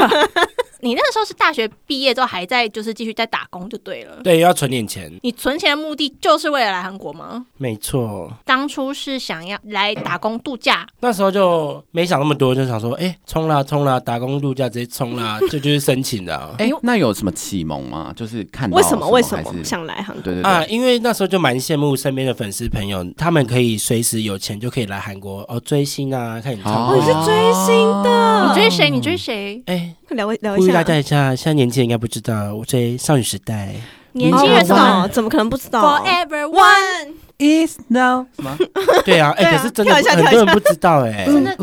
[0.83, 4.21] 你那个时候是大学毕业之后还在就是继续在打工就对了。
[4.23, 7.47] 对，要存点钱，你存钱的目的就是为了来韩国吗？
[7.57, 8.33] 没错。
[8.45, 16.55] 当初是想要来打工度假，那时候就没想那么多，就想说，哎、冲啦冲啦，打工度假直接冲啦， 这就是申请的啊。
[16.59, 18.13] 哎，那有什么启蒙吗？
[18.17, 20.23] 就是看到为什么为什么想来韩国？
[20.23, 26.97] 对对啊，因为那时候就蛮羡慕身边的粉丝朋友，他们可以随时有钱就可以来韩国哦追星啊，看演唱会。
[26.97, 28.91] 哦你是追星的你追谁？
[28.91, 29.63] 你追谁？
[29.67, 30.97] 哎，聊聊一下呼吁大家。
[30.97, 33.75] 一下，现在年轻人应该不知道，我追少女时代。
[34.13, 35.09] 年哦轻人怎么？
[35.13, 38.57] 怎么可能不知道 Forever One？One is now 什么？
[39.07, 41.57] 对啊，哎、可是真的很多人不知道哎、 真的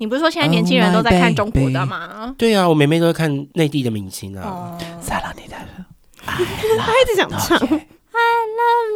[0.00, 2.34] 你不是说现在年轻人都在看中国的吗？
[2.38, 4.42] 对啊，我每每都会看内地的明星啊。
[4.44, 5.56] 哦，撒浪你的
[6.24, 7.58] 他一直想唱。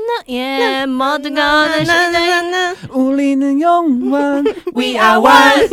[0.09, 5.68] 那也没得高的那那那无力能用完 We are one，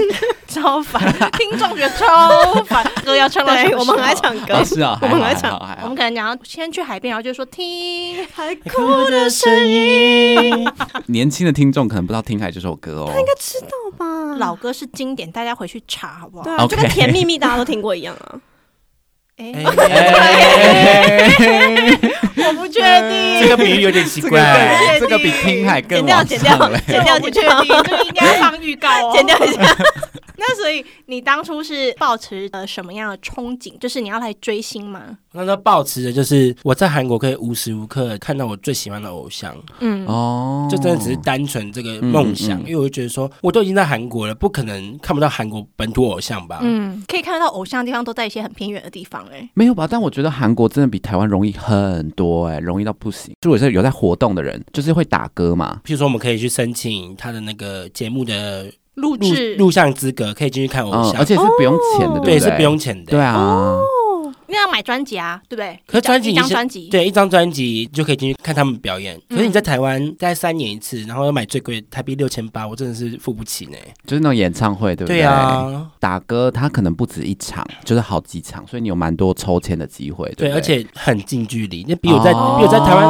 [0.53, 1.01] 超烦，
[1.37, 4.13] 听众觉得超烦， 歌要唱到我们很爱。
[4.13, 10.65] 唱歌哦，是啊，我们很爱唱 我们可能讲要先去海边，然后就说听，海哭的声音，
[11.07, 13.09] 年轻的听众可能不知道听海这首歌哦。
[13.11, 14.35] 他应该知道吧？
[14.37, 16.43] 老歌是经典，大家回去查好不好？
[16.43, 18.39] 对啊，就跟甜蜜蜜大家都听过一样啊。
[19.37, 19.63] 哎、哎
[22.45, 24.39] 我不确定，这个比喻有点奇怪。
[24.41, 26.79] 对这个比听海更剪掉往剪掉剪掉。
[26.87, 29.11] 剪掉我不确定，这个应该要放预告哦。
[29.15, 29.61] 剪掉一下。
[30.35, 33.77] 那所以你当初是抱持呃什么样的憧憬？
[33.79, 35.01] 就是你要来追星吗？
[35.31, 46.59] 那时候抱持的就是我在韩国可以无时无刻看到我最喜欢的偶像，嗯，哦，就真的只是单纯这个梦想，嗯嗯嗯因为我就觉得说我都已经在韩国了，不可能看不到韩国本土偶像吧？
[46.61, 49.87] 嗯，可以看得到偶像的地方都在一些很偏远的地方、哎，没有吧？
[49.89, 53.33] 但我觉得韩国真的比台湾容易很多哎、容易到不行。
[53.41, 55.81] 就我是有在活动的人，就是会打歌嘛。
[55.85, 62.39] 譬如说，我们可以去申请他的那个节目的录录制录像资格，可以进去看偶嗯，像，而且是不用钱的，对？
[62.39, 63.11] 是不用钱的。
[63.11, 63.75] 对啊，
[64.47, 65.79] 那要买专辑啊，对不对？
[65.85, 69.19] 可是专辑一张专辑，对，一张专辑就可以进去看他们表演。
[69.29, 73.77] 可是你在台湾，大概三年一次，然后要买最贵台币六千八，我真的是付不起呢。
[74.05, 75.21] 就是那种演唱会，对不对？
[75.21, 82.57] 啊，打歌他可能不止一场，就是好几场，所以你有蛮多抽签的机会，对，不而且很近距离，那比我在哦。
[82.59, 83.03] 比我在台湾，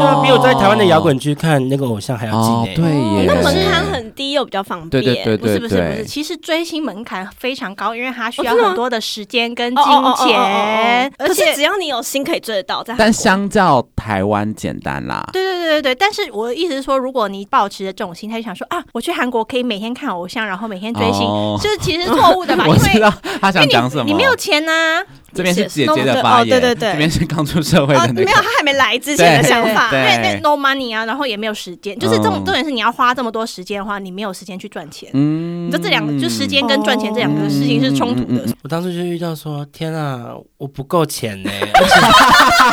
[0.00, 4.90] 对啊，比我在台湾的摇滚区看那个偶像还要近哦呢。，对耶，那门槛很低又比较方便。
[4.90, 10.75] 对对对不是对不是不是，对，其实追星门槛非常高，因为它需要很多的时间跟金哦哦哦哦哦
[11.18, 15.28] 而且只要你有心可以追得到，在但相较台湾简单啦。
[15.32, 22.64] 对对对对对，但是我的意思是说，如果你保持着这种心态，就想说啊，我去韩国可以每天看偶像，然后每天追星，哦就是其实是错误的吧？
[22.64, 23.10] 因我为知道
[23.40, 24.04] 他因为想讲什么。
[24.04, 25.02] 你你没有钱呐、
[25.36, 28.36] 这边是姐姐哦的发言，对对对这边是刚出社会哦，的那个没有，。
[28.36, 29.90] 他还没来之前的想法。
[29.90, 35.10] 对因为那 no money 啊，然后也没有时间，就是这种嗯重点是你要花这么多时间的话，你没有时间去赚钱。
[35.12, 38.44] 嗯你说这两个就时间跟赚钱这两个事情是冲突的。
[38.62, 41.50] 我当时就遇到说，天啊，我不够钱呢，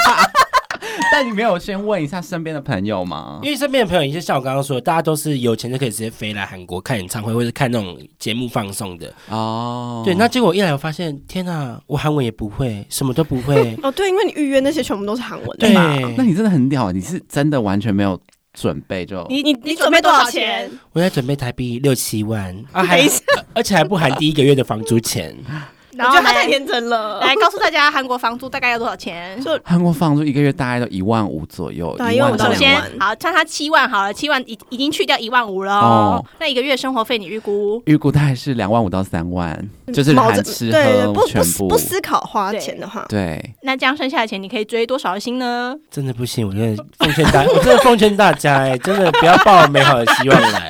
[1.13, 3.39] 但你没有先问一下身边的朋友吗？
[3.43, 9.13] 因为身边的朋友，也就像我刚刚说的，大家都是有钱就可以直接飞来韩国看演唱会，或者看那种节目放送的。
[9.29, 13.77] 哦，对，那结果一来我发现，天啊，我韩文也不会，什么都不会。
[13.83, 15.95] 哦，对，因为你预约那些全部都是韩文的对嘛。
[16.17, 18.19] 那你真的很屌，你是真的完全没有
[18.51, 19.23] 准备就。
[19.29, 20.67] 你你你准备多少钱？
[20.93, 23.07] 我在准备台币六七万啊，还
[23.53, 25.35] 而且还不含第一个月的房租钱。
[25.97, 27.19] 然后我觉得他太天真了。
[27.21, 29.41] 来告诉大家韩国房租大概要多少钱？
[29.41, 36.25] 就韩国房租一个月大概都一万五左右，对一万15,000到首先两万，好，算他七万好了，七万已已经去掉一万五了哦哦。
[36.39, 37.81] 那一个月生活费你预估？
[37.85, 39.57] 预估大概是两万五到三万，
[39.93, 41.67] 就是含吃喝不不全部。
[41.67, 45.75] 不思考花钱的话，对，那这样剩下的钱你可以追多少星呢？
[45.89, 50.69] 真的不行，我真的奉劝大，我真的奉劝大家，哎，真的不要抱美好的希望来。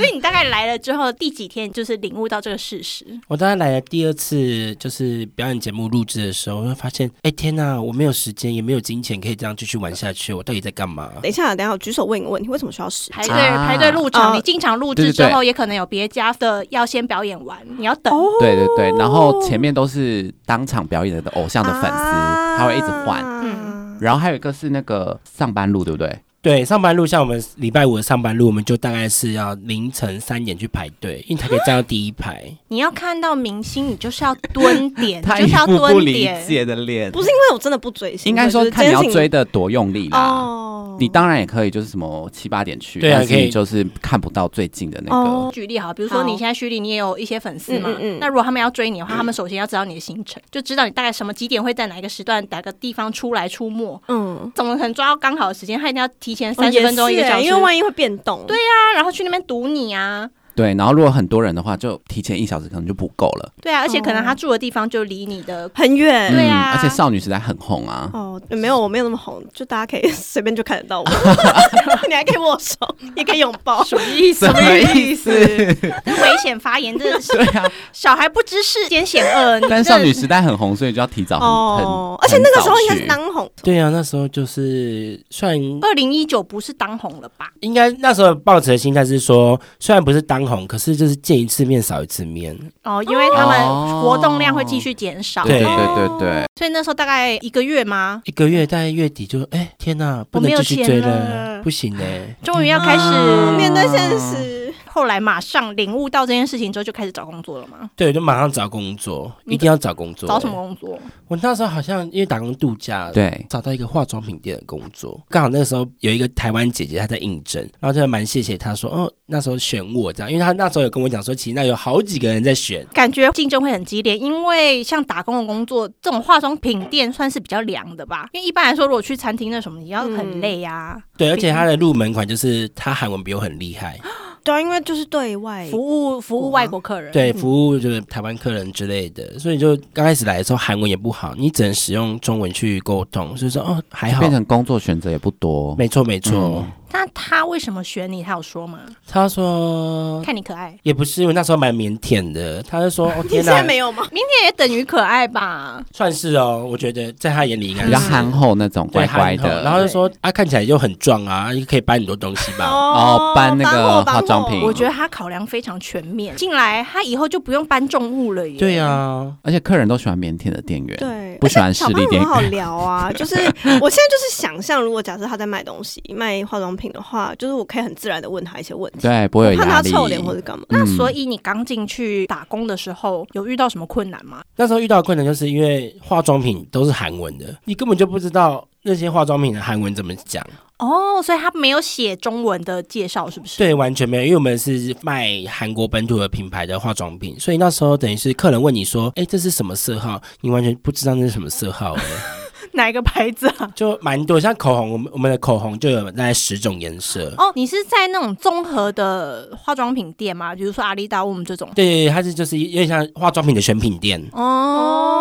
[0.00, 3.04] 所以你大概来了之后第几天，就是领悟到这个事实？
[3.28, 11.10] 我大概来了第二次，就是表演节目录制的时候，我就发现，哎天呐，我没有时间，也没有金钱可以这样继续玩下去，我到底在干嘛？
[11.20, 13.16] 等一下，等一下，我举手问一个问题：为什么需要时间？
[13.16, 18.12] 排队、啊排队入场，哦你进场录制之后，也可能有别家的要先表演完，你要等。
[18.40, 23.22] 对对对，然后前面都是当场表演的偶像的粉丝，啊他会一直换。
[23.42, 26.08] 嗯然后还有一个是那个上班路，对不对？
[26.42, 32.42] 对，上班路像我们礼拜五的上班路，我们就大概是要凌晨三点去排队，因为才可以站到第一排。
[32.68, 36.46] 你要看到明星，你就是要蹲点， 他一就是要副不理蹲点。
[36.46, 40.18] 解的脸，不是因为我真的不追星，应该说就是看你要追的多用力啦。
[40.18, 45.16] 哦，你当然也可以，就是什么七八点去，但是对啊可以你就是看不到最近的那个。
[45.16, 54.00] 哦举例好，比如说好你现在虚拟，你也有一些粉丝嘛，嗯嗯嗯那如果他们要追你的话，他们首先要知道你的行程，就知道你大概什么几点会在哪一个时段、哪个地方出来出没。
[54.08, 55.78] 嗯，怎么可能抓到刚好的时间？
[55.78, 58.44] 他一定要提前哦三十分钟、一个小时，因为万一会变动。
[58.46, 63.50] 对啊，然后去那边堵你啊，对，然后如果很多人的话，就提前一小时可能就不够了。
[63.62, 66.30] 对啊，而且可能哦他住的地方就离你的很远。
[66.32, 68.10] 对啊嗯，而且少女时代很红啊。
[68.12, 71.06] 哦，没有，我没有那么红，就大家可以 随便就看得到我
[72.08, 72.76] 你还可以握手，
[73.16, 73.82] 也可以拥抱。
[73.84, 74.46] 什么意思？
[74.46, 74.60] 什么
[74.94, 75.30] 意思？
[75.30, 79.60] 危险发言，真的是对啊，小孩不知世间险恶。
[79.70, 87.50] 但少女时代很红，所以就要提早很哦，而且那个时候应该是当红，对啊，那时候就是算二零一九不是当红了吧？
[87.60, 92.58] 应该那时候抱持的心态是说，虽然不是当红，可是就是见一次面少一次面。
[92.82, 98.20] 哦，因为他们哦活动量会继续减少，对对对对对，所以那时候大概一个月吗？
[98.24, 104.74] 一个月大概月底就哎天呐，不能继续追钱了不行哎、终于要开始啊面对现实。
[104.92, 107.88] 后来马上领悟到这件事情之后，就开始找工作了吗？
[107.94, 110.28] 对，就马上找工作，一定要找工作。
[110.28, 110.54] 找什么？
[110.54, 110.98] 工作？
[111.28, 115.20] 我那时候好像因为打工度假，，对，找到一个化妆品店的工作。
[115.28, 122.84] 刚好那个时候有一个台湾姐姐她在应征，然后就蛮谢谢她说，哦，那时候选我这样，因为她那时候有跟我讲说，其实那有好几个人在选。
[122.92, 128.28] 感觉竞争会很激烈，因为像打工的工作，这种化妆品店算是比较凉的吧。
[128.32, 133.98] 因为一般来说，如果去餐厅那什么，你要很累啊，对，而且她的入门款就是她韩文比我很厉害，
[134.50, 137.12] 对啊，因为就是对外服务服务外国客人。
[137.12, 145.76] 对，服务就是台湾客人之类的，所以就刚开始来的时候韩文也不好，你只能使用中文去沟通，所以说哦还好变，成工作选择也不多。
[145.76, 146.64] 没错没错。
[146.92, 148.22] 嗯那他为什么选你？
[148.22, 148.80] 他有说吗？
[149.06, 154.02] 他说看你可爱，也不是，因为那时候蛮腼腆的，他就说哦 天哪，现在没有吗？
[154.10, 155.82] 腼腆也等于可爱吧？
[155.92, 159.62] 算是哦，我觉得在他眼里应该比较憨厚那种，乖乖的。
[159.62, 162.66] 然后就说啊看起来就很壮啊，可以搬很多东西吧。
[162.66, 168.58] 哦搬那个化妆品我觉得他考量非常全面，进来他以后就不用搬重物了耶。
[168.58, 173.10] 对啊，而且客人都喜欢腼腆的店员，对，不喜欢而且小势利店很好聊啊。
[173.12, 179.90] 就是我现在就是想象，如果假设他在卖东西、卖化妆品的话，就是我可以很自然的问他一些问题，对，不会有怕压力。
[179.90, 180.64] 他臭脸或者干嘛。
[180.68, 184.42] 那嗯所以你刚进去打工的时候，有遇到什么困难吗？
[184.56, 190.44] 那时候遇到的困难就是因为化妆品都是韩文的，你根本就不知道那些化妆品的韩文怎么讲。
[190.80, 193.58] 哦，所以他没有写中文的介绍，是不是？
[193.58, 202.02] 对，完全没有，因为我们是卖韩国本土的品牌的化妆品，所以那时候等于是客人问你说：“哎，这是什么色号？”你完全不知道那是什么色号的，
[202.72, 203.70] 哪一个牌子啊？
[203.76, 204.40] 就蛮多。
[204.40, 207.34] 像口红，我们我们的口红就有大概十种颜色。
[207.36, 210.54] 哦，你是在那种综合的化妆品店吗？
[210.54, 211.68] 比如说阿丽达我们这种？
[211.74, 214.18] 对对对，它是就是有点像化妆品的选品店。
[214.32, 215.19] 哦，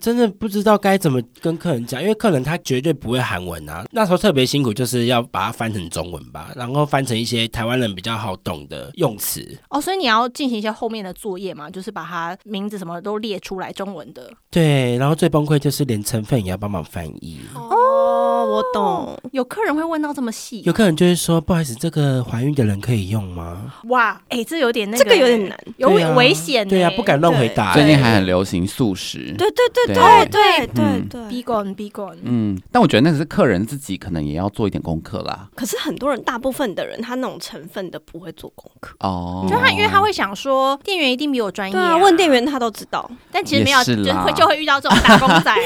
[0.00, 3.84] 真的不知道该怎么跟客人讲，因为客人他绝对不会韩文啊。
[3.90, 9.46] 那时候特别辛苦，就是要把它翻成中文吧，然后翻成一些台湾人比较好懂的用词。
[9.70, 14.30] 哦，所以你要进行一些后面的作业嘛，就是把它名字什么都列出来，中文的。
[14.50, 17.40] 对，然后最崩溃就是连成分也要帮忙翻译。
[17.54, 19.16] 哦，我懂。
[19.32, 25.58] 有客人会问到这么细，有客人就会说：“不好意思，这个怀孕的人可以用吗哇，哎、这有点那个，这个有点难。
[25.76, 29.34] 有对啊危险、？”对呀、不敢乱回答、最近欸还很流行素食。
[29.36, 31.28] 对对对对对对对嗯对。
[31.28, 32.16] B gone B gone。
[32.22, 35.48] 嗯，但我觉得那个是客人自己可能也要做一点功课啦。
[35.54, 38.94] 可是很多人，大部分的人，他那种成分的不会做功课。
[39.00, 43.10] 哦，就他，因为他会想说，店员一定比我专业、对啊，问店，员他都知道。
[43.32, 45.54] 但其实没有，就会就会遇到这种打工仔。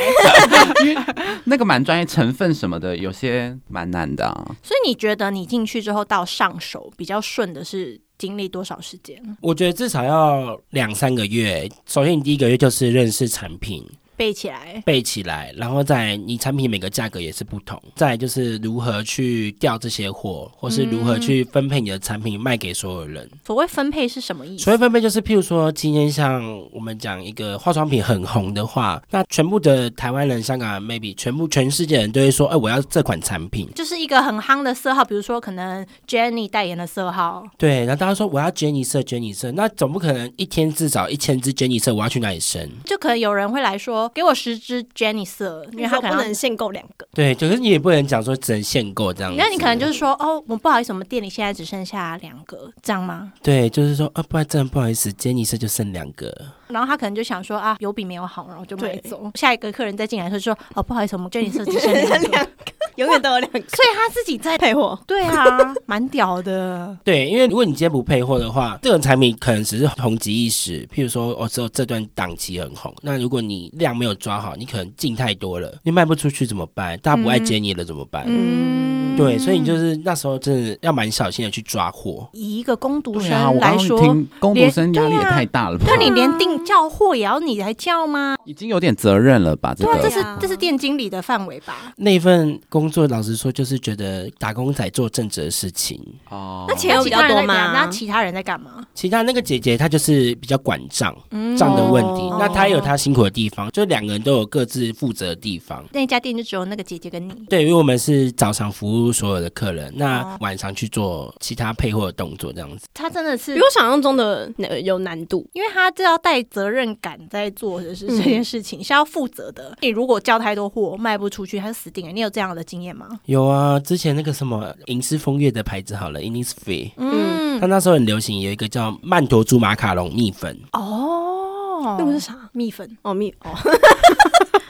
[1.44, 4.56] 那个蛮专业，成分什么的有些蛮难的啊。
[4.62, 9.22] 所以你觉得你进去之后到上手比较顺的是经历多少时间？
[9.40, 11.68] 我觉得至少要两三个月。
[11.86, 13.86] 首先，你第一个月就是认识产品，
[14.18, 14.82] 背起来。
[14.84, 23.30] 背起来，然后再你产品每个价格也是不同，再就是如何去调这些货，或是如何去分配你的产品卖给所有人。
[23.46, 24.64] 所谓分配是什么意思？
[24.64, 33.68] 所谓分配就是，譬如说今天像我们讲一个化妆品很红的话，那全部的台湾人、香港人，maybe 全部全世界人都会说，哎、我要这款产品。
[33.74, 42.68] 就是一个很夯的色号，比如说可能 Jenny 代言的色号，对，然后大家说我要 Jenny 色，Jenny 色，那总不可能一天至少一千支 Jenny 色，我要去哪里生？
[42.84, 49.38] 就可能有人会来说，给我十支 Jenny 色，因为他可能不能限购两个，对，就是你也不能讲说只能限购这样子。
[49.38, 53.32] 那你可能就是说，哦，我不好意思，我们店里现在只剩下两个，这样吗？
[53.42, 56.32] 对，就是说啊，不然真的不好意思，Jenny 色就剩两个。
[56.68, 59.30] 然后他可能就想说啊，有比没有好，然后就买走。
[59.34, 62.48] 下一个客人再进来的时候说，哦，不好意思，我们 Jenny 色只剩两个，
[62.98, 64.58] 永远都有两个所以他自己在。
[64.58, 64.98] 配货。
[65.06, 65.46] 对啊，
[65.86, 66.96] 蛮屌的。
[67.04, 70.84] 对，因为如果你今天不配货的话，这种产品可能只是红极一时。
[70.92, 76.98] 譬如说，哦，只有这段档期很红，那如果你量没有抓好，你可能进太多了，你卖不出去怎么办？
[76.98, 78.24] 大家不爱接你了怎么办？
[78.26, 82.28] 嗯，对，所以你就是那时候真的要蛮小心的去抓货。
[82.32, 85.84] 以一个工读对啊，我刚刚生来说，听工读生压力也太大了吧？
[85.88, 88.36] 那你连订叫货也要你来叫吗？
[88.44, 89.72] 已经有点责任了吧？
[89.72, 91.94] 这对啊，这是啊这是店经理的范围吧？
[91.96, 96.00] 那份工作，老实说，就是觉得打工仔做正直的事情。
[96.30, 98.86] 哦，那钱有比较多吗那其他人在干嘛？
[98.94, 105.84] 其他那个姐姐她就是比较管账嗯账的问题，哦那她也有她辛苦的地方，就两个人都有各自负责的地方。
[105.92, 107.32] 那一家店就只有那个姐姐跟你。
[107.48, 112.86] 对，因为我们是早上服务所有的客人，那哦晚上去做其他配货的动作，这样子。
[112.94, 115.48] 他真的是比我想象中的呃有难度。
[115.52, 119.76] 因为他这要带责任感在做的是嗯这件事情，是要负责的。
[119.80, 122.12] 你如果叫太多货卖不出去，他就死定了。
[122.12, 123.08] 你有这样的经验吗？
[123.24, 132.36] 有啊，之前那个什么银丝风月的牌子好了，Innisfree，嗯它，那时候很流行，有一个叫曼陀珠马卡龙蜜粉，哦，那个是啥？
[132.58, 133.50] 蜜粉，哦蜜哦，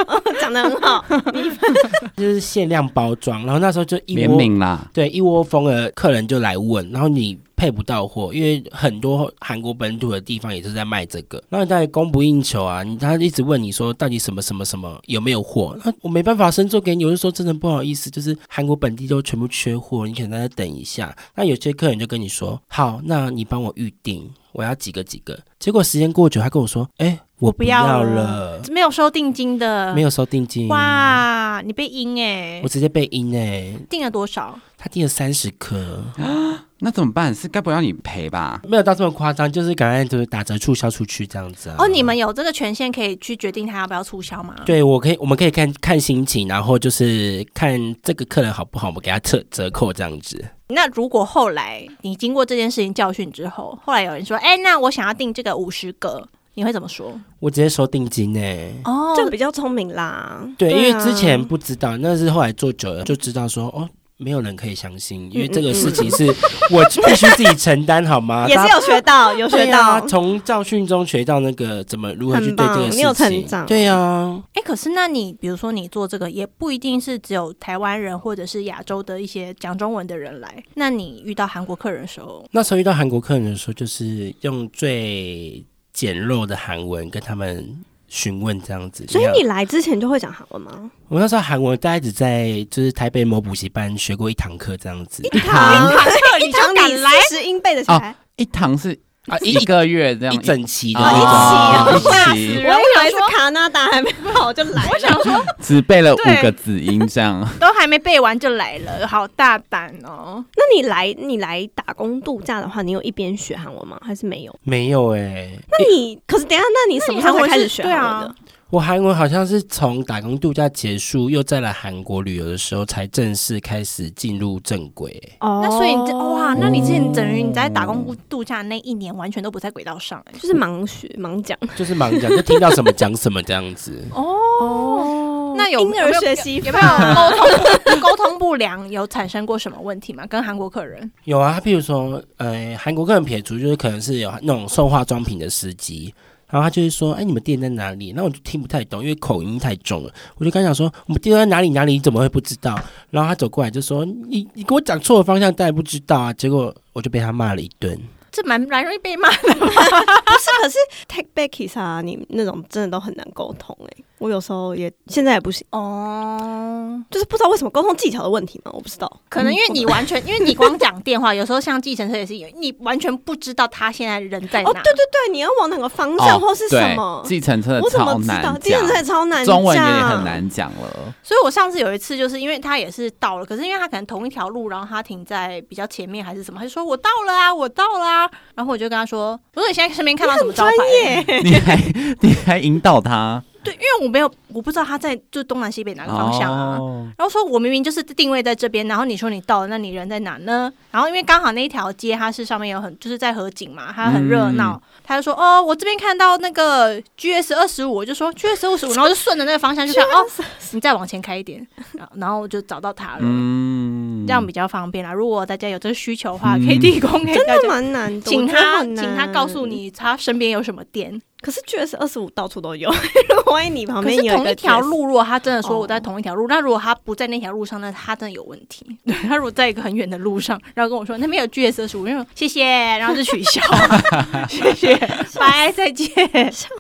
[0.07, 1.03] 哦 讲的很好。
[1.33, 1.59] 蜜粉。
[2.19, 21.17] 就是限量包装，然后那时候就一联窝名啦，对一窝蜂的客人就来问，然后你配不到货，因为很多韩国本土的地方也是在卖这个，然后你当然供不应求啊，他一直问你说到底什么什么什么有没有货，那我没办法生做给你，我就说真的不好意思，就是韩国本地都全部缺货，你可能再等一下。
[21.37, 34.59] 那有些客人就跟你说好，那你帮我预定，我要几个几个，结果时间过久，他跟我说，哎、我不不要要了了，没有收定金的，没有收定金，哇，你被阴哎我，直接被阴哎、定了多少？
[34.77, 36.05] 他定了三十颗。
[36.81, 37.35] 那怎么办？
[37.35, 38.61] 是该不会要你赔吧？
[38.69, 41.77] 没有到这么夸张，就是赶快就是打折促销出去这样子啊。
[41.79, 50.45] 哦，你们有这个权限可以去决定他要不要促销吗？，对我可以，我们可以看看心情，然后就是看这个客人好不好，我们给他折折扣这样子。
[50.69, 57.13] 那如果后来你经过这件事情教训之后，后来有人说，哎、那我想要订这个五十个，你会怎么说？
[57.39, 58.41] 我直接收定金呢、
[58.83, 60.45] 哦这个比较聪明啦。
[60.59, 66.27] 对，对啊因为之前不知道，那是后来做久了就知道说，哦，没有人可以相信，因为这个事情是
[66.73, 68.47] 我 必须自己承担，好吗？
[68.51, 70.07] 也是有学到，有学对啊，到。
[70.09, 80.63] 从教训中学到那个怎么如何去对这个事情，有成长对啊，哎、可是那你比如说你做这个，也不一定是只有台湾人或者是亚洲的一些讲中文的人来。
[80.75, 85.65] 那你遇到韩国客人的时候，那时候遇到韩国客人的时候，就是用最
[85.99, 89.05] 简陋的韩文跟他们询问这样子。
[89.09, 90.89] 所以你来之前就会讲韩文吗？
[91.09, 95.91] 我那时候韩文大概只在就是台北某补习班学过一堂课这样子，一堂
[96.41, 98.97] 一堂敢来四十英倍的起来，一堂是
[99.29, 102.01] 啊一个月这样一整期的啊那种。
[102.01, 102.75] 一吓死起人！
[102.75, 104.89] 我以为是卡纳达还没好就来。
[104.93, 107.47] 我想说 只背了五个子音这样。
[107.61, 110.45] 都还没背完就来了，好大胆哦！
[110.57, 113.99] 那你来你来打工度假的话，你有一边学韩文吗？
[114.05, 114.55] 还是没有？
[114.65, 118.35] 没有哎、那你可是等下，那你什么时候开始学韩文的对啊？
[118.71, 134.05] 我韩文好像是从打工度假结束，又再来韩国旅游的时候，才正式开始进入正轨、欸哦那所以你这哇，那你之前等于你在打工度假那一年完全都不在轨道上哎、就是盲学盲讲就是盲讲，就听到什么讲什么这样子。
[134.13, 138.87] 哦那有婴儿学习有没有沟通沟通不良？
[138.91, 140.27] 有产生过什么问题吗？
[140.27, 141.11] 跟韩国客人？
[141.25, 146.15] 有啊，譬如说，呃，韩国客人撇除就是可能是有那种送化妆品的司机。
[146.51, 150.13] 然后他就是说：“哎，你们店在哪里？”那我就听不太懂，因为口音太重了。
[150.37, 151.93] 我就刚想说：“我们店在哪里哪里？
[151.93, 152.79] 你怎么会不知道？”
[153.11, 157.99] 然后他走过来就说：“你你给我讲错了方向，当然不知道啊。”结果我就被他骂了一顿。
[158.31, 159.55] 这蛮蛮容易被骂的。
[159.55, 169.11] 不是，可是 take back kiss 啊，你那种真的都很难沟通哎、我有时候也现在也不行，哦，就是不知道为什么沟通技巧的问题嘛，我不知道。
[169.29, 174.71] 可能因为你完全，因为你光讲电话，有时候像计程车也是，你完全不知道他现在人在哪。
[174.71, 177.23] 哦，对对对，你要往哪个方向或是什么？
[177.27, 178.35] 计程车我怎超么知道？
[178.43, 180.19] 难计程车也，超难，中文也很。
[180.25, 181.15] 难讲了。
[181.23, 188.18] 所以我上次有一次，就是因为他也是到了，可是因为他可能同一条路，然后他停在比较前面还是什么，他就说我到了啊，我到了啊。
[188.55, 191.41] 然后我就跟他说，我说你现在身边看到什么招牌？
[191.43, 191.77] 你 还
[192.21, 196.79] 你还引导他对，因为我没有，我不知道他在就东南西北哪个方向啊。
[196.79, 200.73] 哦然后说我明明就是定位在这边，然后你说你到了，那你人在哪呢？
[200.93, 210.25] 然后因为刚好那一条街它是上面有很就是在河景嘛，它很热闹，他就说哦，我这边看到那个 GS 二十五，我就说 GS 二十五，然后就顺着那个方向就看哦，
[210.71, 213.19] 你再往前开一点，然后然后我就找到他了。
[213.23, 215.13] 嗯这样比较方便啦。
[215.13, 219.67] 如果大家有这个需求的话，嗯可以提供给大真的家，蛮难的，请他请他告诉。
[219.67, 221.21] 你他身边有什么店。
[221.41, 222.91] 可是 GS 二十五到处都有，
[223.47, 228.85] 万一你旁边有同一条路，如果他真的说哦我在同一条路，那如果他不在那条路上，那他真的有问题。
[229.05, 232.65] 对他如果在一个很远的路上，然后跟我说那边有 GS 二十五，我就说谢谢，
[232.99, 233.61] 然后就取消，
[234.49, 234.97] 谢谢，
[235.39, 236.11] 拜，再见。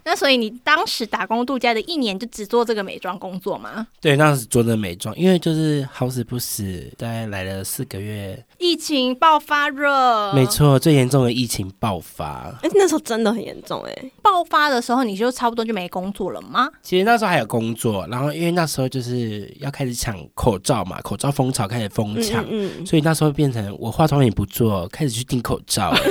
[0.05, 3.87] 那所以你当时打工度假的一年就只做这个美妆工作吗？
[4.01, 12.53] 对，那时做的美妆，因为就是好死不死，大概来了四个月，疫情爆发热，没错，最严重的疫情爆发。
[12.63, 16.69] 哎、那时候真的很严重哎、爆发的时候你就差不多就没工作了吗？
[16.83, 25.93] 其实那时候还有工作，然后因为那时候就是要开始抢口罩嘛，口罩风潮开始疯嗯抢，嗯嗯，所以那时候变成我化妆也不做，开始去订口罩。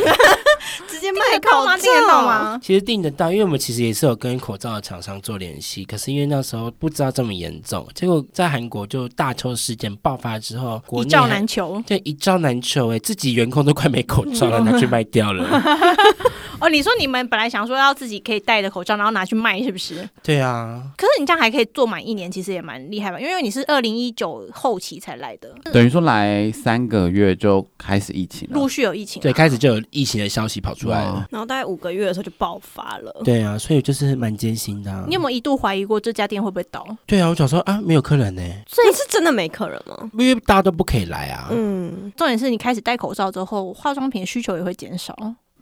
[0.88, 1.78] 直接卖口罩吗？
[1.78, 2.26] 订得到？
[2.26, 2.60] 吗？
[2.62, 11.82] 其实订得到，因为我们其实也是有跟口罩的厂商做联系，可是因为那时候不知道这么严重，结果在韩国就大邱事件爆发之后，国一罩难求。
[11.86, 15.48] 对一罩难求哎，自己员工都快没口罩了，拿去卖掉了。
[16.60, 20.08] 哦，你说你们本来想说要自己可以戴着口罩，然后拿去卖，是不是？
[20.24, 23.20] 对啊，可是你这样还可以做满一年，其实也蛮厉害吧？
[23.20, 29.24] 因为你是二零一九后期才来的，等于说来三个月就开始疫情了陆，续有疫情、啊。
[29.24, 31.26] 对，开始就有疫情的消息跑出来了。
[31.32, 33.22] 然后大概五个月的时候就爆发了。
[33.24, 36.86] 对啊，所以就是蛮艰辛的啊、你有没有一度怀疑过这家店会不会倒？
[37.06, 40.10] 对啊，我想说啊，没有客人呢，所以是真的没客人吗？
[40.14, 41.48] 因为大家都不可以来啊。
[41.52, 45.16] 嗯，重点是你开始戴口罩之后，化妆品的需求也会减少。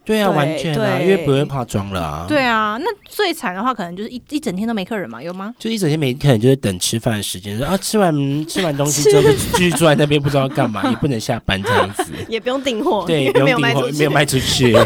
[0.06, 2.26] 对啊，对完全啊，对因为不用化妆了啊。
[2.28, 5.54] 对啊，那最惨的话，可能就是一一整天都没客人嘛，有吗？
[5.58, 8.14] 就一整天没客人，就是等吃饭的时间，说啊，吃完
[8.48, 12.06] 吃完东西之后就继续坐在那边，不知道干嘛，也不能下班这样子。
[12.30, 14.78] 也不用订货，对， 也不用订货，没有卖出去。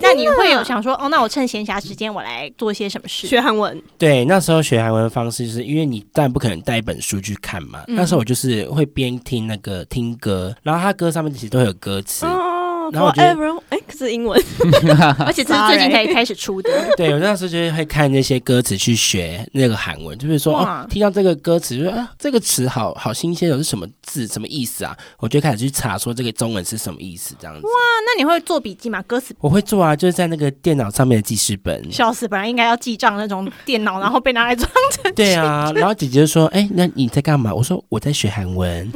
[0.00, 3.26] 那你会有想说，哦，那我趁闲暇时间我来做些什么事？
[3.26, 3.80] 学韩文。
[3.98, 7.82] 对，那时候学韩文的方式，就是因为你当然不可能带一本书去看嘛。
[7.88, 12.24] 嗯那时候我就是会边听那个听歌，然后他歌上面其实都会有歌词。
[12.26, 12.47] 哦
[12.90, 14.40] 然后我觉得 forever，哎，可是英文，
[15.24, 16.70] 而且这是最近才开始出的。
[16.96, 24.96] 对，我那时候就会看那些歌词去学那个韩文，就是说哇哦，听到这个歌词，就说啊，这个词好好新鲜哦，是什么字，什么意思啊？
[25.18, 27.62] 我就开始去查说这个中文是什么意思，这样子。
[27.66, 27.72] 哇
[28.06, 29.02] 那你会做笔记吗？
[29.02, 31.92] 歌词我会做啊，就是在那个电脑上面的记事本。
[31.92, 38.90] 笑死，本来应该要记账那种电脑，然后被拿来装成对啊，然后姐姐就说：“哎、那你在干嘛？”我说：“我在学韩文。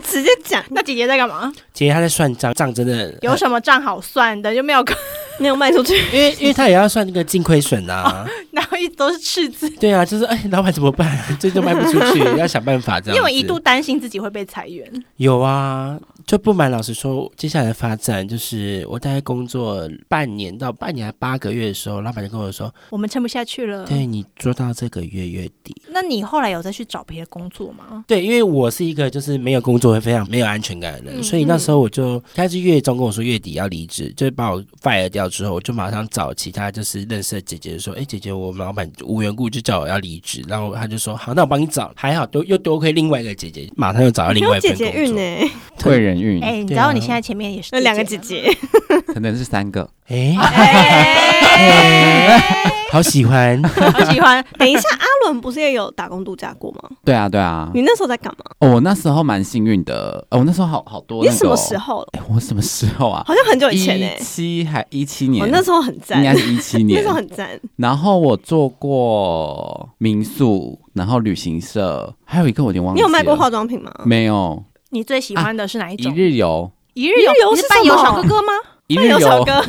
[0.00, 4.84] 还直接讲，那姐姐在干嘛？”姐姐她在算账，账真的有什么账好算的，就没有，
[5.38, 5.94] 没有卖出去。
[6.12, 8.26] 因为因为她也要算那个净亏损啊。
[8.52, 9.68] 然后一直都是赤字。
[9.70, 11.18] 对啊，就是哎，老板怎么办？
[11.38, 13.16] 这就卖不出去，要想办法这样。
[13.16, 15.98] 因为我一度担心自己会被裁员，有啊，
[16.30, 23.84] 就不瞒老师说，接下来的发展就是我大概工作半年到半年还八个月的时候，老板就跟我说我们撑不下去了。
[23.84, 25.74] 对你做到这个月月底。
[25.88, 28.04] 那你后来有再去找别的工作吗？
[28.06, 44.92] 对，因为我是一个就是没有工作会非常没有安全感的人，嗯所以那时候我就开始月中跟我说月底要离职，就是把我 fire 掉之后，我就马上找其他就是认识的姐姐说，哎，姐姐，我们老板无缘故就叫我要离职，然后他就说好，那我帮你找，还好多又多亏另外一个姐姐，马上又找到另外一有姐份工作。
[44.92, 45.50] 姐运呢，
[45.82, 48.56] 贵人运哎、你知道你现在前面也是那两个姐姐，
[49.12, 52.38] 可能是三个，哎，哎，
[52.90, 53.62] 好喜欢。
[53.62, 54.44] 好喜欢。
[54.58, 56.90] 等一下，阿伦不是也有打工度假过吗？
[57.04, 57.70] 对啊对啊。
[57.74, 58.44] 你那时候在干嘛？
[58.60, 61.78] 哦，我那时候蛮幸运的，哦，我那时候好好多、那个、你什么时？
[61.78, 62.08] 候了？
[62.12, 63.22] 哎，我什么时候啊？
[63.26, 67.14] 好像很久以前哎一，七还一七年，我那时候很赞应，该是一七年 那年时候。
[67.14, 67.48] 很赞。
[67.76, 73.06] 然后我做过民宿，然后旅行社，还有一个我有点忘记了。
[73.06, 73.92] 你有卖过化妆品吗？
[74.04, 74.62] 没有？
[74.90, 76.14] 你最喜欢的是哪一一种？
[76.14, 78.52] 日游，一日游，一日游你是伴游小哥哥吗？
[78.88, 79.64] 一日游小哥，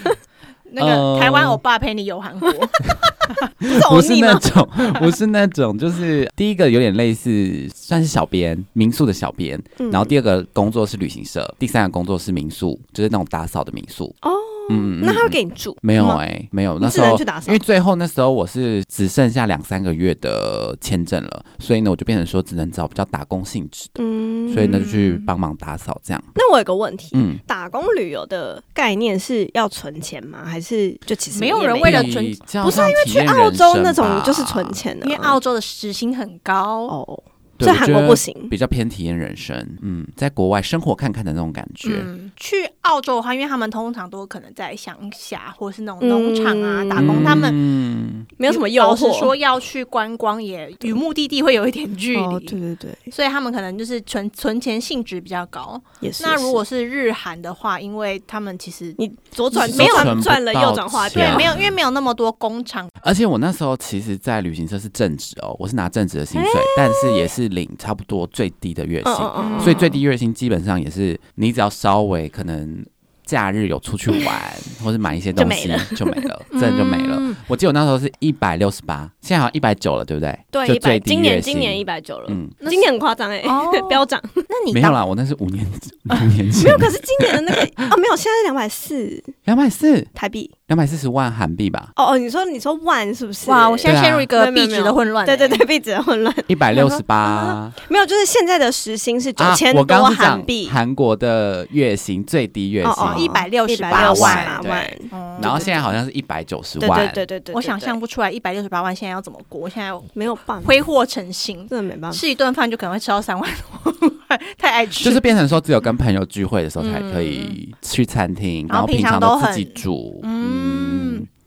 [0.72, 2.52] 那个呃台湾欧巴陪你游韩国，
[3.88, 4.14] 不是？
[4.16, 4.68] 那种，
[5.00, 9.58] 不是那种，就是第一个有点类似，算是小编，民宿的小编。
[9.78, 14.14] 嗯然后第二个工作是旅行社，第三个工作是民宿，就是那种打扫的民宿。
[14.20, 14.30] 哦，
[14.70, 15.76] 嗯，嗯那他会嗯给你住？
[15.82, 16.78] 没有吗哎、没有。
[16.78, 26.22] 你只能那时候去打扫因为最后那时候我是只剩下两三个月的签证了，所以呢我就变成说只能找比较打工性质的，嗯所以呢就去帮忙打扫这样。
[26.34, 30.44] 那我有个问题，嗯，打工旅游的概念是要存钱吗？
[30.44, 32.24] 还是就其实没有人为了存
[32.62, 37.22] 不是因为去澳洲那种就是存钱的，因为澳洲的时薪很高，哦，
[37.58, 38.34] 所以韩国不行。
[38.48, 41.90] 比较偏体验人生，嗯，在国外生活看看的那种感觉。
[42.04, 49.18] 嗯，去澳洲的话，因为他们通常都可能在乡下或是那种农场啊、嗯打工，他们嗯，没有什么诱老实惑。
[49.18, 52.22] 说要去观光也与目的地会有一点距离。
[52.22, 55.80] 哦，对对对，所以他们可能就是存存钱性质比较高。
[56.00, 56.22] 也是。
[56.22, 72.84] 那如果是是日韩的话，因为他们其实你左转没有左转转了右转画对啊对没有，因为没有那么多工厂，而且我那时候其实，在旅行社是正职哦，我是拿正职的薪水，但是也是领差不多最低的月薪，嗯嗯嗯，所以最低月薪基本上也是你只要稍微可能
[73.28, 74.34] 假日有出去玩，
[74.82, 77.16] 或是买一些东西就没了就没了， 真的就没了。
[77.18, 80.38] 嗯我记得我那时候是一百六十八，现在好像一百九了，对不对？
[80.50, 84.20] 对一百，就最低今年今年一百九了，嗯，今年很夸张哎哦， 飙涨。
[84.34, 85.64] 那你没有啦，我那是五年
[86.10, 90.50] 五年没前有，，可是今年的那个哦，没有，现在是两百四两百四台币。
[90.68, 93.48] 两百四十万韩币吧，哦哦，你说你说万是不是？
[93.50, 96.34] 哇，我现在陷入一个币值的混乱、对对对，币值的混乱。
[96.46, 97.72] 一百六十八。
[97.88, 100.68] 没有，就是现在的时薪是九啊千，多韩币。
[100.70, 104.90] 韩国的月薪最低月薪，哦哦，168 168万万。
[105.12, 112.16] 嗯然后现在好像是一百九十万，对对对对，我想象不不出来一百六十八万现在要怎么过，我现在没有办法，挥霍成性，真的没办法。
[112.16, 113.48] 吃一顿饭就可能会吃到三万
[113.82, 113.92] 多
[114.26, 115.04] 块，太爱吃。
[115.04, 120.20] 就是变成说只有跟朋友聚会的时候才可以去餐厅，然后平平常都自己很煮。
[120.24, 120.87] 嗯嗯，，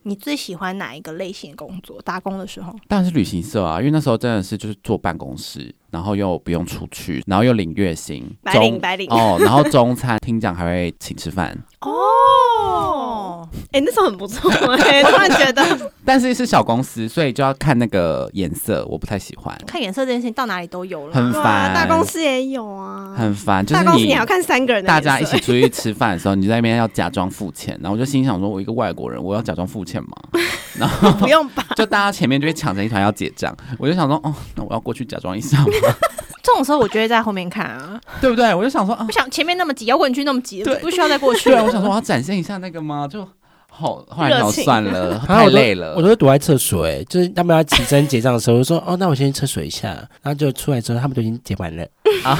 [0.03, 2.01] 你最喜欢哪一个类型的工作？
[2.01, 11.91] 打工的时候，当然是旅行社啊，因为那时候真的是就是坐办公室，然后又不用出去，然后又领月薪，白领中白领哦，然后中餐听讲还会请吃饭，哦，
[13.71, 15.63] 哎，那时候很不错哎，突然觉得
[16.05, 21.15] 但是是小公司，所以就要看那个颜色，我不太喜欢，看颜色这件事情到哪里都有了。
[21.15, 30.09] 很哇，烦，大公司也有啊，很烦，就是你大公司你还要看三个人的大家一起出去吃饭的时候，你在那边要假装付钱，然后我就心想说，我一个外国人，我要假装付钱吗？
[30.77, 31.65] 然后不用吧？
[31.75, 35.67] 就大家前面就会抢成一团要结账，我就想说，哦，那我要过去假装一下吗？
[36.43, 38.53] 这种时候，我就会在后面看啊，对不对？
[38.55, 43.07] 我就想说，啊不，想前面那么挤，摇滚区那么挤，对不需要再过去对啊，我想说我要展现一下那个吗？
[43.07, 43.27] 就
[43.73, 46.01] 好，后来算了， 太累了我。
[46.01, 49.87] 都会躲在厕所，哎，就是他们要起身结账的时候，我就说哦，那我先去厕所一下，
[50.21, 51.83] 然后就出来之后，他们都已经结完了。
[52.23, 52.37] 啊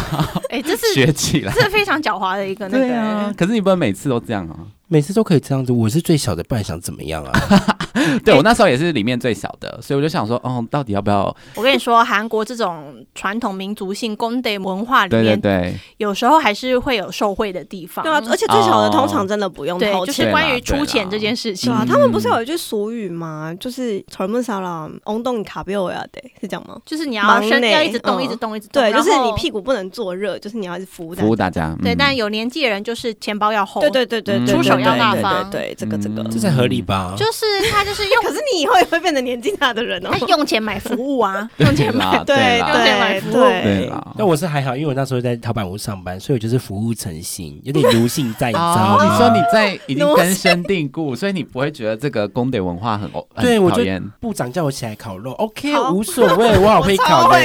[0.49, 2.85] 哎、 这是学起来这，是非常狡猾的一个那个。
[2.85, 4.57] 对啊，可是你不能每次都这样啊。
[4.91, 7.31] 每次都可以这样子，我是最小的，不然想怎么样啊？
[8.25, 11.33] 对我那时候也是里面最小的，所以我就想说，嗯，到底要不要？
[11.55, 18.03] 我跟你说，韩国这种传统民族性宫殿文化里面，对对对，有时候还是会有受贿的地方。
[18.03, 20.07] 对啊，而且最小的通常真的不用掏钱。
[20.07, 23.55] 就是关于出钱这件事情啊，他们不是有一句俗语吗？
[23.57, 26.77] 就是“传门少了，翁动卡比欧呀”的，是这样吗？
[26.85, 28.83] 就是你要身要一直动，一直动，一直动。
[28.83, 31.73] 对，就是你屁股不能坐热，就是你要服务服务大家。
[31.81, 33.79] 对，但有年纪的人就是钱包要厚。
[33.79, 34.80] 对对对对，出手。
[34.83, 36.21] 要大方对对对，这个这个。
[36.23, 37.13] 嗯这才合理吧？
[37.17, 40.25] 就是他就是用 可是你以后也会变成年纪大的人哦他。
[40.27, 42.05] 用钱买服务啊， 用钱买。
[42.05, 43.91] 啦，对啦，对买服务对。
[44.17, 48.97] 那我是还好，因为我那时候在淘宝屋上班，所以我就是服务诚心，有点奴性在，你知道？
[49.03, 54.01] 你说你在已经根深蒂固，所以你不会觉得这个公得文化很很对我就讨厌。
[54.21, 57.39] 部长叫我起来烤肉，OK，好无所谓，我好会烤的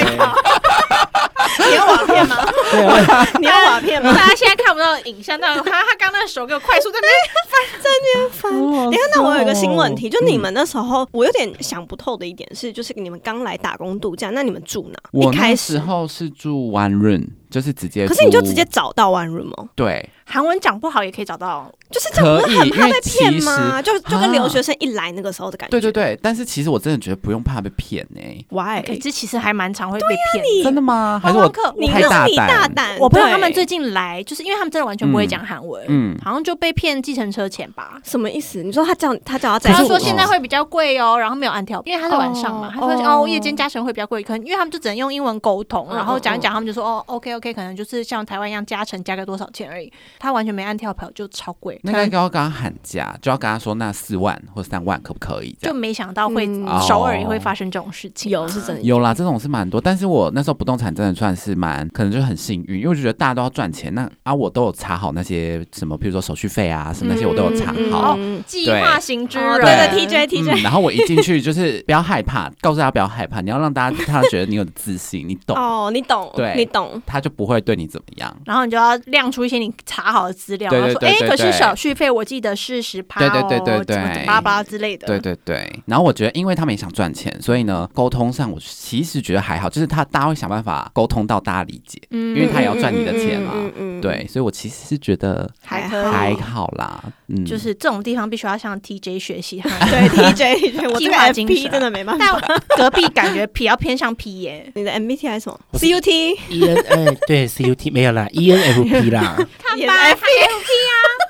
[1.58, 2.36] 你要瓦片吗？
[2.70, 4.12] 对啊，你要瓦片吗？
[4.12, 8.50] 大家现在看不到影像，但他他刚那个手给我快速在那边烦。
[8.52, 14.98] 等一下，那我有一个新问题，就你们那时候，我有点想不透的一点是，就是你们刚来打工度假，那你们住哪？
[15.12, 21.72] 我开那时始，候是住 One Room，就是直接，可是你就直接找到 One Room 吗，对，韩文讲不好也可以找到。
[21.88, 23.80] 就是这样，不是很怕被骗吗？
[23.80, 25.70] 就就跟啊留学生一来那个时候的感觉。
[25.70, 28.20] 对对对，但是其实我真的觉得不用怕被骗呢、
[28.50, 28.80] ，Why？
[28.80, 30.64] 哎，这其实还蛮常会被骗的。
[30.64, 31.20] 真的吗？
[31.22, 32.98] 还是我观光客你太那是你大胆？
[32.98, 38.00] 我朋友他们最近来，就是因为他们真的完全不会讲韩文，嗯，好像就被骗计程车钱吧。
[38.02, 38.64] 什么意思？
[38.64, 55.56] 你说他叫他叫他再他说现在会比较贵哦，然后没有按跳，因为他是晚上嘛，哦他说哦哦夜间加成会比较贵，可能因为他们就只能用英文沟通，嗯然后讲一讲，他们就说哦 OK OK，可能就是像台湾一样加成加个多少钱而已，他完全没按跳票就超贵，那应该要跟他喊价，就要跟他说那四万或三万可不可以？
[55.60, 56.66] 就没想到会嗯。
[56.86, 58.82] 首尔也会发生这种事情，有是真的。
[58.82, 68.14] 有啦，这种是蛮多，但是我那时候不动产真的算是蛮，可能就很幸运，因为我就觉得大家都要赚钱，那啊我都有查好那些什么，比如说手续费啊什么那些我都有查好。
[68.18, 69.60] 嗯计划型之对。
[69.60, 76.54] 对 TJ 嗯 TJ，然后我一进去就是不要害怕，告诉大家不要害怕，你要让大家他觉得你有自信，你懂，哦，你懂，对。
[76.56, 77.00] 你懂。
[77.06, 78.36] 他就不会对你怎么样。
[78.44, 85.04] 然后你就要亮出一些你查打好的资料，对然后说，哎，可是手续费我记得是十趴对哦，对对对对怎么怎么巴拉巴拉之类的。
[85.04, 93.50] 对对对，然后我觉得，因为他们也想赚钱，所以呢，沟通上我其实觉得还好，就是他大家会想办法沟通到大家理解，嗯因为他也要赚你的钱嘛。
[93.56, 99.70] 嗯嗯，对，所以我其实是觉得还还好啦，嗯，就是这种地方必须要向 TJ 学习哈。
[99.88, 102.38] 对 TJ，我这计个划精真的没办法。
[102.46, 106.10] 但隔壁感觉比较偏向 P 耶，你的 MBTI 是什么？CUT
[106.50, 111.25] E N 哎对 C U T 没有啦，E N F P 啦， 看吧 FP，我也是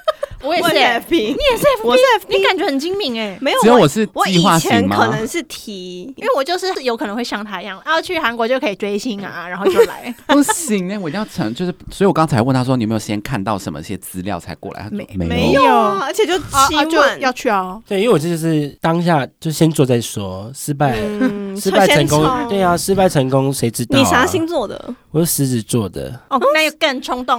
[0.46, 3.36] 我也是，FP，你也是 FP，我是你感觉很精明哎。
[3.40, 4.88] 没有我只有我是我以计划前？
[4.88, 10.14] 可能是 T，因为我就是有可能会像他一样，然后去韩国就可以追星啊， 然后就来。
[10.26, 14.88] 不行呢，我一定要成，就是，所以我刚才问他说，你有没有先看到什么些资料才过来？
[14.90, 20.96] 没没没有啊，而且就七啊啊就万要去啊，对，因为我这就是当下就先做再说，失败。
[20.98, 24.02] 嗯失败成功对啊，失败成功谁知道、啊？
[24.02, 24.26] 你啥？
[24.26, 24.94] 星座的？
[25.10, 27.38] 我是狮子座的，哦，那就更冲动，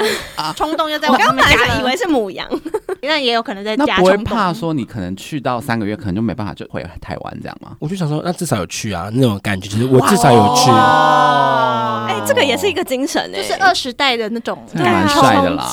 [0.56, 2.48] 冲动又在我往刚本来以为是母羊，
[3.04, 4.18] 那也有可能在那不会。
[4.18, 7.76] 怕说你可能去到三个月，可能就没办法就回台湾这样吗？
[7.80, 10.70] 我就想说，那至少有去啊，那种感觉就是我至少有去。
[10.72, 15.70] 哦哎，这个也是一个精神哎，就是二十代的那种蛮帅的啦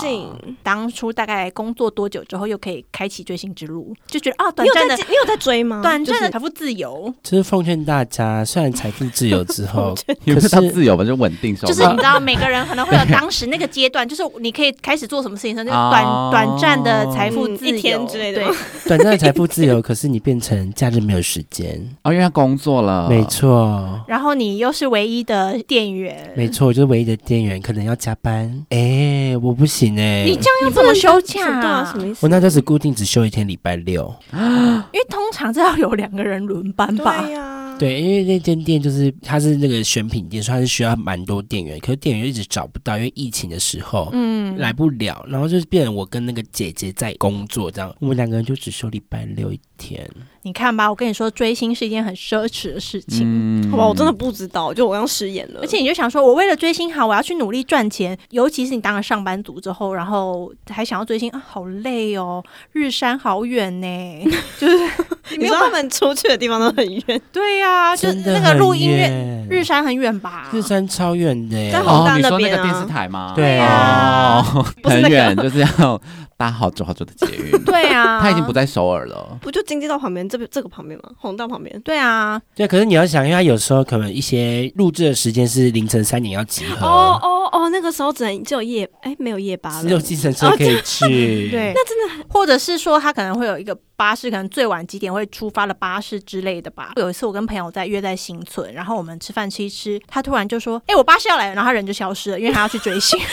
[0.62, 5.80] 当初大概工作多久之后，又可以开启追星之路，就觉得啊，短暂的在你有在追吗？
[5.82, 11.04] 短暂的财富自由，就是奉劝大家，虽然财富自由之后，可是他自由吧？
[11.04, 11.54] 就稳定。
[11.56, 18.54] 就是你知道，每个人可能会有当时那个阶段，就是你可以开始做什么事情的时候，那个短哦短暂的财富自由嗯一天之类的对，
[18.88, 21.78] 短暂的财富自由，可是你变成假日没有时间。
[22.02, 28.64] 哦，因为他工作了，没错，然后你又是唯一的店员，没错，就是唯一的店员，可能要加班。
[28.70, 32.20] 哎，我不行哎、你这样要怎么休假什么意思？
[32.22, 34.14] 我那就是固定只休一天，礼拜六。
[34.32, 37.32] 因为通常这要有两个人轮班吧对。
[37.34, 44.10] 呀，对，因为那间店就是它是那个选品店，所以它是需要蛮多店员，可是店员一直找不到，因为疫情的时候。
[44.12, 50.08] 嗯，来不了，然后就是变成我跟那个姐姐在工作，这样我们两个人就只休礼拜六一天。
[50.44, 53.22] 你看吧，我跟你说，追星是一件很奢侈的事情。
[53.24, 55.60] 嗯好吧，我真的不知道，就我刚失言了。
[55.62, 58.16] 而且你就想说，我为了追星好，我要去努力赚钱。
[58.30, 64.24] 尤其是你当了上班族之后，然后还想要追星啊，好累哦，日山好远呢。
[64.58, 64.76] 就是
[65.32, 70.50] 你没有他们出去的地方都很远，对呀、就真的那个录音乐，日山很远吧？
[70.52, 73.32] 日山超远的耶在，宏哦，你大那边啊说那个电视台吗？
[73.34, 76.00] 对啊哦，不是那个很远，就是要
[76.36, 77.50] 搭好久好久的捷运。
[77.64, 79.38] 对啊，他已经不在首尔了。
[79.40, 81.10] 不就经济道旁边这边这个旁边吗？
[81.18, 81.80] 红道旁边。
[81.82, 89.82] 对啊，对，可是你要想，因为他有时候可能一些录制的时间是凌晨三点要集合，哦哦哦，那个时候只能只有夜，哎，没有夜巴了。
[89.82, 91.50] 只有计程车可以去。
[91.50, 96.92] 对， 那真的，或者是说他可能会有一个巴士，可能最晚几点会出发的巴士之类的吧。
[96.96, 103.18] 有一次我跟朋友在约在新村，然后我们吃饭吃一吃，他突然就说：“哎、我巴士要来了。”然后他人就消失了，因为他要去追星。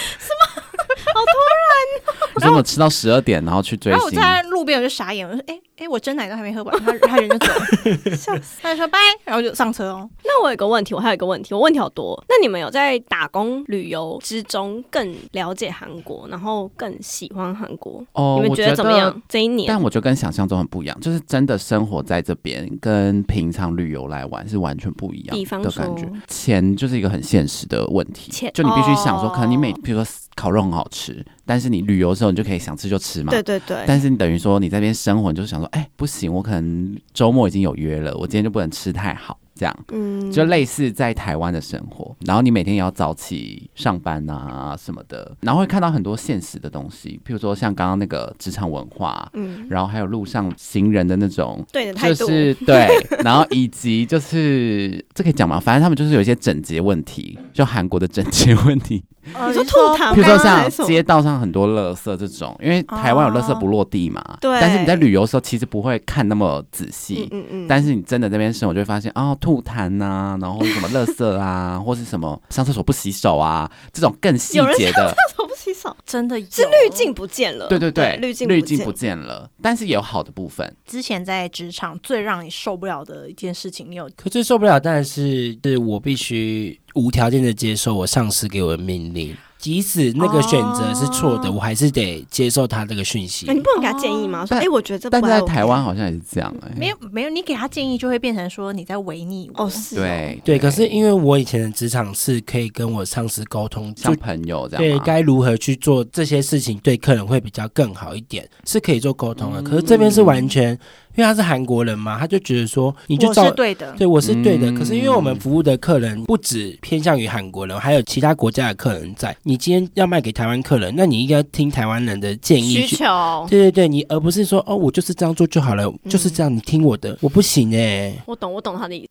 [2.36, 8.60] 你说我吃到十二点，然后去追然后我，在路边我就傻眼，我说：“哎、哎、我真奶都还没喝完。”他他人就走了，笑死。
[8.62, 10.08] 他就说拜，然后就上车哦。
[10.24, 12.24] 那我有个问题，我还有一个问题，我问题好多。
[12.30, 18.04] 那你们有在打工旅游之中更了解韩国，然后更喜欢韩国？
[18.14, 19.22] 哦，你们觉得怎么样？
[19.28, 19.68] 这一年？
[19.68, 26.08] 但我觉得跟想象中很不一样，就是真的生活在这边，跟平常旅游来玩是完全不一样比方的感觉。
[26.28, 33.32] 钱就是一个很现实的问题钱，就你必须想说，哦可能你每比如说烤肉很好吃，但是你旅游的时候你就可以想吃就吃嘛。
[33.32, 39.80] 对对对，但是你等于说你在那边生活，你就是想说，哎、不行，我可能周末已经有约了，我今天就不能吃太好，这样。
[39.92, 52.32] 嗯就类似在台湾的生活，然后你每天也要早起上班啊什么的，然后会看到很多现实的东西，譬如说像刚刚那个职场文化，嗯，然后还有路上行人的那种，对的态就度。
[52.32, 52.88] 是对，
[53.24, 55.60] 然后以及就是这可以讲吗？
[55.60, 60.14] 反正他们就是有一些整洁问题，就韩国的整洁问题，你说吐痰吗？
[60.14, 76.46] 譬如说像街道上很多垃圾这种，因为台湾有垃圾不落地嘛，对但是你在旅游的时候其实不会看那么仔细，嗯嗯嗯，但是你真的在那边生活，就会发现哦，吐痰呐、然后什么垃圾啊， 或是什么上厕所不洗手啊，这种更细有人节的，手不洗手，真的有。
[76.52, 77.68] 是滤镜不见了。
[77.68, 80.76] 对对对，滤镜滤镜不见了，但是也有好的部分。
[80.86, 84.08] 之前在职场最让你受不了的一件事情，你有？
[84.16, 93.54] 可最受不了但是是我必须无条件的接受我上司给我的命令，即使那个选择是错的，哦我还是得接受他这个讯息哎，。
[93.54, 94.40] 你不能给他建议吗？
[94.40, 99.66] 说但哎，我觉得这不但是在 OK 台湾好像也是这样哎、没有没有，你给他建议就会变成说你在违逆我。
[99.66, 109.62] 哦，是哦对对，可是因为我以前的职场是可以跟我上司沟通，就像朋友这样对吗该如何去做这些事情，对客人会比较更好一点，是可以做沟通的。
[109.62, 110.76] 可是这边是完全
[111.16, 113.94] 因为他是韩国人嘛，他就觉得说你就我照是对的。
[113.98, 114.72] 对，我是对的。
[114.72, 119.36] 嗯可是因为我们服务的客人不止偏向于韩国人，还有其他国家的客人在。
[119.44, 122.74] 你今天要卖给台湾客人，那你应该听台湾人的建议。
[122.74, 129.08] 需求，对对对，你而不是说哦，我就是这样做就好了，就是这样，你听我的，我不行哎、我懂，我懂他的意思。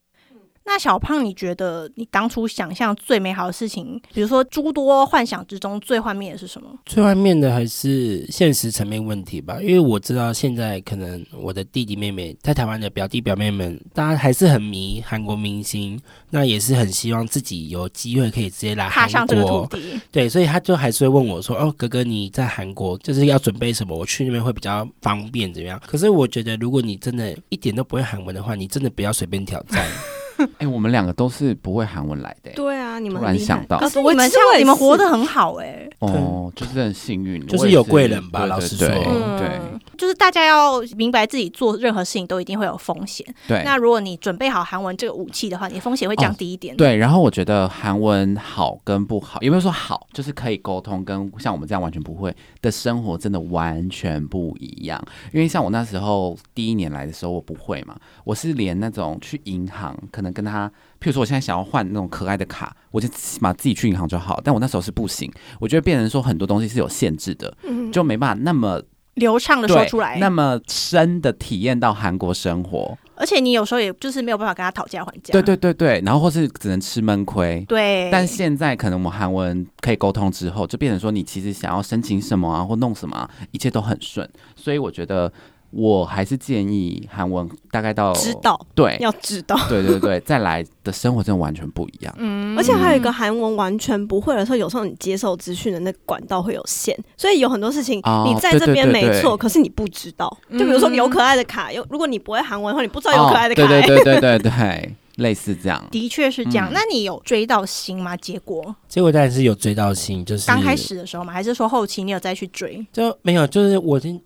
[0.65, 6.69] 那小胖，你觉得你当初想象最美好的事情，比如说诸多幻想之中最幻灭的是什么？
[6.87, 16.01] 最幻灭的还是现实层面问题吧，因为我知道现在可能我的弟弟妹妹在台湾的表弟表妹们，大家还是很迷韩国明星，
[16.31, 19.67] 那也是很希望自己有机会可以直接来韩踏上这个土国。
[19.67, 23.97] 地，对，所以他就还是会问我说：“哦，哥哥，你在韩国就是要准备什么？
[23.97, 29.85] 我去那边会比较方便，怎么样？”可是我觉得，如果你真的一点都不会韩文的话，你真的不要随便挑战。
[30.59, 39.61] 哎、我们两个都是不会韩文来的、对，你们突然想到可是我你们像你们活得很好哎、哦，就是很幸运，就是有贵人吧老实说嗯对
[39.97, 43.27] 就是大家要明白自己做任何事情都一定会有风险。
[43.47, 46.75] 对那如果你准备好韩文这个武器的话，你的风险会降低一点。
[46.77, 46.97] 对。
[46.97, 55.03] 然后我觉得韩文好跟不好，有没有说好，就是可以沟通，跟像我们这样完全不会的生活，真的完全不一样。
[55.33, 57.95] 因为像我那时候第一年来的时候，我不会嘛，
[58.25, 60.71] 我是连那种去银行，可能跟他，
[61.01, 64.41] 譬如说我现在想要换那种可爱的卡，我就起码自己去银行就好。
[64.45, 68.81] 但我那时候是不行，我觉得变成说很多东西是有限制的，嗯就没办法那么
[69.15, 72.97] 流畅的说出来，那么深的体验到韩国生活。
[73.17, 75.33] 而且你有时候也就是没有办法跟他讨价还价。
[75.33, 77.63] 对对对对，然后或是只能吃闷亏。
[77.69, 84.27] 对，但现在可能我们韩文可以沟通之后，就变成说你其实想要申请什么啊，或弄什么、啊，一切都很顺。
[84.57, 85.31] 所以我觉得
[85.71, 89.57] 我还是建议韩文大概到知道对要知道。
[89.69, 92.15] 对 对对，再来的生活真的完全不一样。
[92.19, 100.37] 嗯而且还有一个韩文完全不会的时候，有时候你接受资讯的那个管道会有限，所以有很多事情哦你在这边没错，可是你不知道。
[100.49, 105.83] 嗯就比如说有可爱的卡，有如果你不会韩文的话，你不知道有可爱的卡、哦、对对对对对对，类似这样。
[105.91, 106.69] 的确是这样。
[106.69, 108.17] 嗯那你有追到星吗？
[108.17, 111.33] 结果结果当然是有追到星，就是刚开始的时候嘛？
[111.33, 112.85] 还是说后期你有再去追？
[112.93, 114.21] 就没有，就是我已经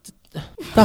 [0.75, 0.85] 到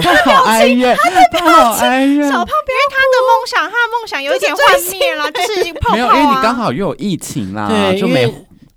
[0.00, 0.96] 他好哀怨，
[1.32, 2.28] 他好哀怨。
[2.28, 8.24] 小胖，因为他的梦想，他的梦想有一点幻灭了， 就是泡泡、啊、没有，因为你刚好又有疫情啦，对就没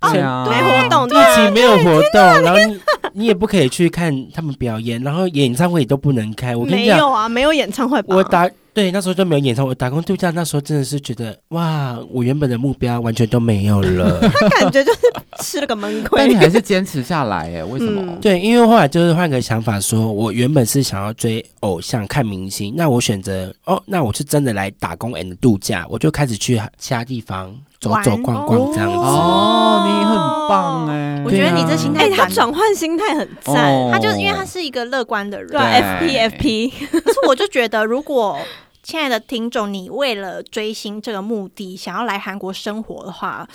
[0.00, 2.80] 啊，没活动，疫情没有活动，然后你
[3.12, 6.54] 你也不可以去看他们表演，然后演唱会也都不能开。
[6.54, 8.02] 我跟你讲，没有啊，没有演唱会？
[8.06, 14.20] 我打对那时候就没有演唱会，我打工度假那时候真的是觉得哇，我原本的目标完全都没有了。
[14.40, 15.00] 他感觉就是
[15.42, 16.18] 吃了个闷亏。
[16.18, 18.00] 但你还是坚持下来哎，为什么？
[18.02, 28.96] 嗯对，因为后来就是换个想法说，我原本是想要追偶像、看明星，那我选择哦，那我是真的来打工 and 度假，我就开始去其他地方走走逛逛这样子。
[28.96, 30.16] 哦，你很
[30.48, 33.74] 棒哎，我觉得你这心态哎、他转转换心态很赞。
[33.74, 36.70] 哦他就是因为他是一个乐观的人，对啊对，FP FP，
[37.02, 38.38] 可是我就觉得，如果
[38.82, 43.46] 亲爱的听众，你为了追星这个目的想要来韩国生活的话，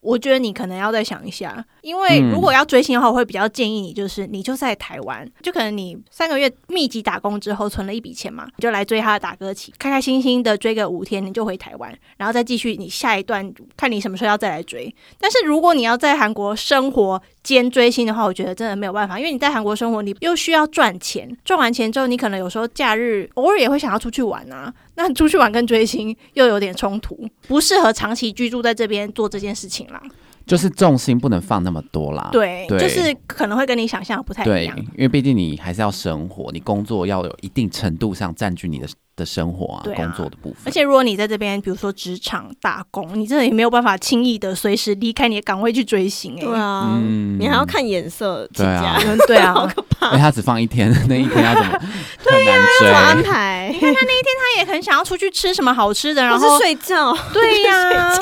[0.00, 14.92] 我觉得你可能要再想一下，因为嗯如果要追星的话，我会比较建议你，就是你就在台湾，就可能你三个月密集打工之后存了一笔钱嘛，你就来追他的打歌期，开开心心的追个五天，你就回台湾，然后再继续你下一段，看你什么时候要再来追。
[15.20, 24.72] 但是如果你要在韩国生活兼追星的话，我觉得真的没有办法，因为你在韩国生活，你又需要赚钱，赚完钱之后，你可能有时候假日偶尔也会想要出去玩啊。
[24.94, 30.00] 那出去玩跟追星又有点冲突，不适合长期居住在这边做这件事情啦。
[30.44, 32.28] 就是重心不能放那么多啦。
[32.32, 38.88] 对，对就是可能会跟你想象的不太一对样。，因为毕竟你还是要生活，你工作要有一定程度上占据你的
[39.22, 40.58] 的生活啊，啊工作的部分。
[40.66, 46.44] 而且如果你在这边，比如说职场打工，你真的也没有办法轻易的随时离开你的岗位去追星、欸。
[46.44, 50.06] 对啊，嗯你还要看颜色起对啊对啊，好可怕。
[50.08, 51.78] 因为他只放一天，那一天他怎么
[52.24, 53.70] 对呀，要怎么 安排？
[53.72, 53.94] 你看？
[53.94, 58.14] 他那一天，他也很想要出去吃什么好吃的，然后是睡觉，对呀、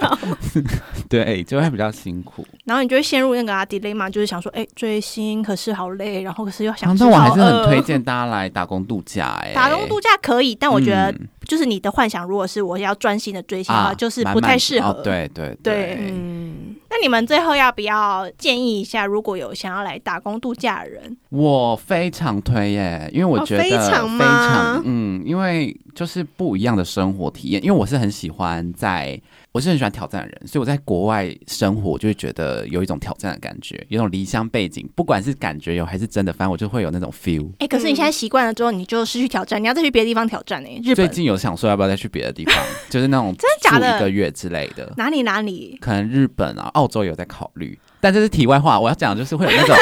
[0.52, 0.70] 睡 觉
[1.08, 2.46] 对，就会比较辛苦。
[2.64, 14.90] 然后你就会陷入那个啊 dilemma，就是想说，哎、追星可是好累，然后可是又想那我还是很推荐大家来打工度假，哎，打工度假可以，但我觉得嗯就是你的幻想，如果是我要专心的追星的话，啊，就是不太适合。
[14.90, 27.64] 哦对对对嗯，那你们最后要不要建议一下，如果有想要来打工度假的人，我非常推耶，因为我哦觉得非常吗非常嗯，因为就是不一样的生活体验。
[27.64, 29.20] 因为我是很喜欢在，
[29.52, 37.50] 我是很喜欢挑战的人，所以我在国外生活就会觉得有一种挑战的感觉，有种离乡背景，不管是感觉有还是真的，反正我就会有那种 feel。
[37.58, 42.54] 哎、可是你现在习惯了之后，你就失去挑战，你要再去别的地方挑战呢、日本最近有想说要不要再去别的地方，
[42.88, 45.76] 就是那种 真的假的住一个月之类的，哪里哪里？
[45.80, 47.76] 可能日本啊、澳洲有在考虑。
[48.02, 49.76] 但这是题外话，我要讲的就是会有那种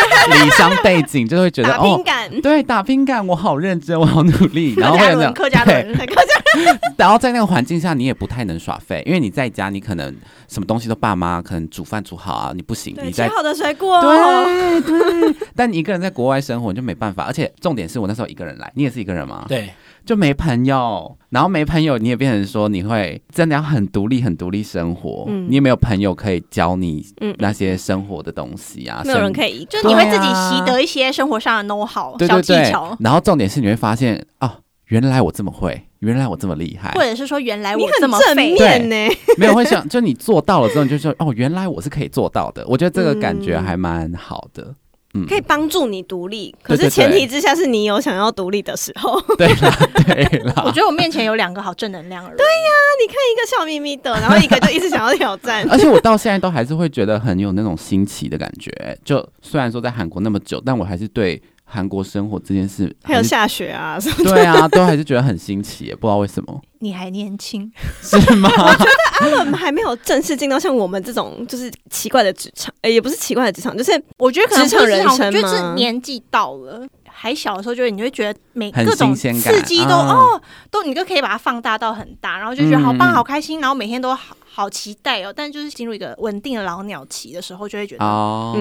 [0.45, 2.03] 离乡背景，就会觉得 哦。
[2.43, 6.38] 对，打拼感，我好认真，我好努力，然后会有那种客家对人，客家人，
[6.97, 10.15] 然后在那个环境下，你也不太能耍废，因为你在家，你可能
[10.49, 19.71] 什么东西都爸妈可能煮饭煮好啊，你不行，对，你在好的水果，对对，但你一个人在国外生活你就没办法，而且重点是我那时候一个人来，你也是一个人吗？，对，
[20.05, 25.47] 就没朋友，然后没朋友，你也变成说你会真的要很独立、很独立生活，嗯。
[25.49, 34.51] 你也没有朋友可以教你嗯那些生活的东西啊，没有人可以，就你会自己习得一些生活上的 know how 小技巧，，然后重点是你会发现哦，
[34.89, 42.65] 原来我这么会，原来我这么厉害或，者是说原来我这么很正废，面呢， 没有会想，就你做到了之后，你就说哦，原来我是可以做到的。
[42.67, 44.75] 我觉得这个感觉嗯还蛮好的。
[45.15, 49.19] 嗯，可以帮助你独立，可是前提之下是你有想要独立的时候。
[49.39, 50.53] 对啦，对啦。
[50.67, 52.71] 我觉得我面前有两个好正能量的人，对呀
[53.01, 55.67] 你看一个笑眯眯的，然后一个就一直想要挑战。
[55.71, 58.71] 而且我到现在都还是会觉得很有那种新奇的感觉。
[59.03, 64.31] 就虽然说在韩国那么久，但我还是对韩国生活这件事还有下雪啊 什么的。
[64.31, 67.71] 对啊，都还是觉得很新奇耶，不知道为什么，你还年轻，
[68.03, 68.49] 是吗？
[68.51, 68.91] 我觉得
[69.21, 76.87] 阿伦还没有正式进到像我们这种就是奇怪的职场，呃，也不是奇怪的职场，就是我觉得可能职场人生就是年纪到了。
[77.21, 85.33] 还小的时候，就是你会觉得每很各种新鲜感刺激都、啊哦，都你都可以把它放大到很大，然后就觉得好棒、好开心，然后每天都好好期待哦。
[85.35, 88.55] 但就是进入一个稳定的老鸟期的时候，就会觉得，哦，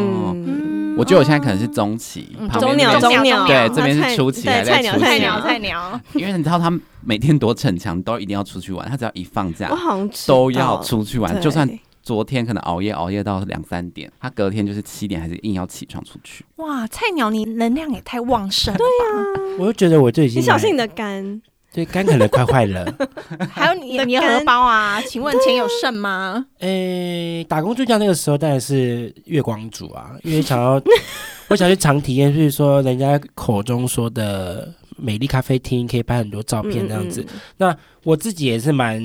[0.97, 8.89] 我觉得我现在可能是中期，嗯中鸟中鸟，对，这边是初期，还对菜鸟菜鸟菜菜鸟，因为你知道他们每天多逞强，都一定要出去玩。
[8.89, 11.39] 他只要一放假我，好像都要出去玩。
[11.39, 11.69] 就算
[12.07, 16.45] 昨天可能熬夜熬夜到两三点，他隔天就是七点还是硬要起床出去。
[16.55, 19.41] 哇，菜鸟你能量也太旺盛了吧！
[19.59, 21.41] 我就觉得我就已经你小心你的肝，
[21.73, 22.95] 对肝可能快坏了。
[23.51, 26.45] 还有你的你的荷包啊，请问钱有剩吗？
[26.59, 30.81] 诶、打工度假那个时候当然是月光族啊，因为想要
[31.49, 37.25] 我想去常体验，就是说人家口中说的美丽咖啡厅，可以拍很多照片这样子。
[37.57, 39.03] 嗯，我自己也是蛮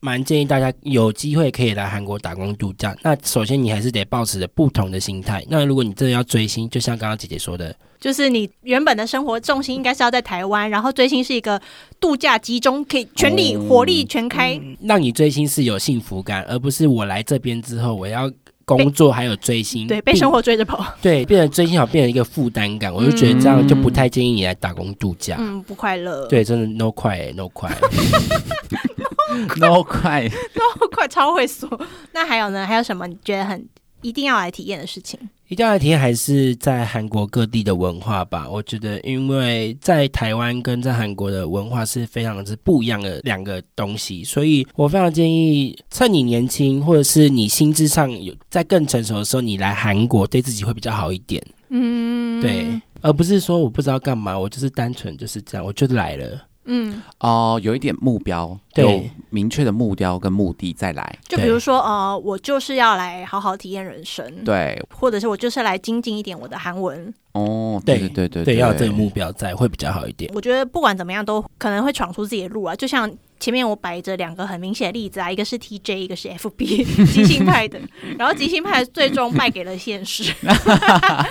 [0.00, 2.96] 蛮建议大家有机会可以来韩国打工度假。
[3.02, 5.44] 那首先你还是得保持着不同的心态。
[5.48, 11.60] 那如果你真的要追星，就像刚刚姐姐说的，就是你原本的生活重心应该是要在台湾，然后追星是一个
[11.98, 14.60] 度假集中，可以全力、哦火力全开。
[14.82, 18.30] 让你追星是有幸福感，而不是我来这边之后我要。
[18.68, 20.84] 工作还有追星，对，被生活追着跑。
[21.00, 25.36] 对变成追星好变成一个负担感，我就觉得这样就不太建议你来打工度假。
[25.38, 27.74] 嗯，不快乐。，对，真的 no 快、欸、no 快。
[29.58, 30.24] no 快，
[30.54, 31.68] no，快超会说。
[32.12, 32.66] 那还有呢？
[32.66, 33.66] 还有什么你觉得很
[34.02, 35.18] 一定要来体验的事情？
[35.48, 38.46] 一定要来体验还是在韩国各地的文化吧。
[38.48, 51.42] 我觉得，因为在台湾跟在韩国的文化是非常之不一样的两个东西，所以我非常建议趁你年轻或者是你心智上有在更成熟的时候，你来韩国对自己会比较好一点。
[51.70, 56.42] 嗯，对，而不是说我不知道干嘛，我就是单纯就是这样，我就来了。
[56.70, 61.18] 嗯，哦，有一点目标，对有明确的目标跟目的再来。
[61.26, 67.12] 就比如说，呃，我就是要来好好体验人生，，对，或者是我就是来精进一点我的韩文。
[67.32, 70.30] 哦，对对对对对，要有这个目标在，会比较好一点。
[70.34, 72.76] 我觉得不管怎么样，都可能会闯出自己的路啊。
[72.76, 73.10] 就像
[73.40, 77.80] 前面我摆着两个很明显的例子啊，一个是 TJ，一个是 FB 即兴派的，
[78.18, 80.32] 然后即兴派最终败给了现实，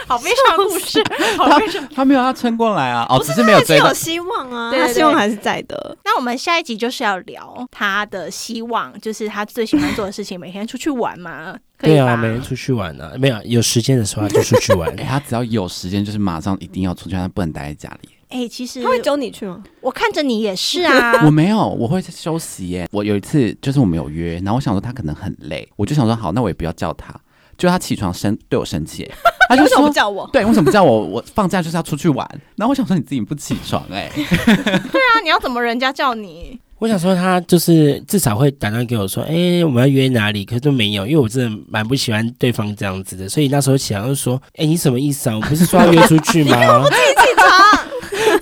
[0.08, 1.04] 好悲伤的故事，
[1.38, 1.88] 好悲伤。
[1.94, 4.18] 他没有他撑过来啊，哦，只是没有追到还是有。
[4.18, 5.98] 希望啊，他希望还是在的。
[6.06, 11.92] 那我们下一集就是要聊他的希望，就是他最喜欢做的事情，每天出去玩嘛，可以？
[11.92, 15.04] 对啊，每天出去玩啊，没有有时间的时候就出去玩 哎、。
[15.04, 18.10] 他只要有时间，就是马上一定要出去，他不能待在家里。
[18.30, 19.64] 哎、其实他会揪你去吗？
[19.82, 22.88] 我看着你也是 啊我，没有，我会休息耶。
[22.92, 27.14] 我有一次就是我们有约，然后我想说他可能很累，我就想说好，那我也不要叫他。
[27.58, 29.10] 就他起床生对我生气，
[29.50, 30.30] 他就为什么叫我？
[30.32, 31.02] 对，为什么不叫我？
[31.06, 32.30] 我放假就是要出去玩。
[32.56, 36.60] 然后我想说你自己不起床哎， 对啊，你要怎么人家叫你？
[36.78, 40.46] 我想说，他就是至少会打电话给我说，哎、我们要约哪里？
[40.46, 45.36] 可是都没有，因为我真的蛮不喜欢对方这样子的，所以那时候起来就说，哎、你什么意思啊？
[45.36, 46.56] 我不是说要约出去吗？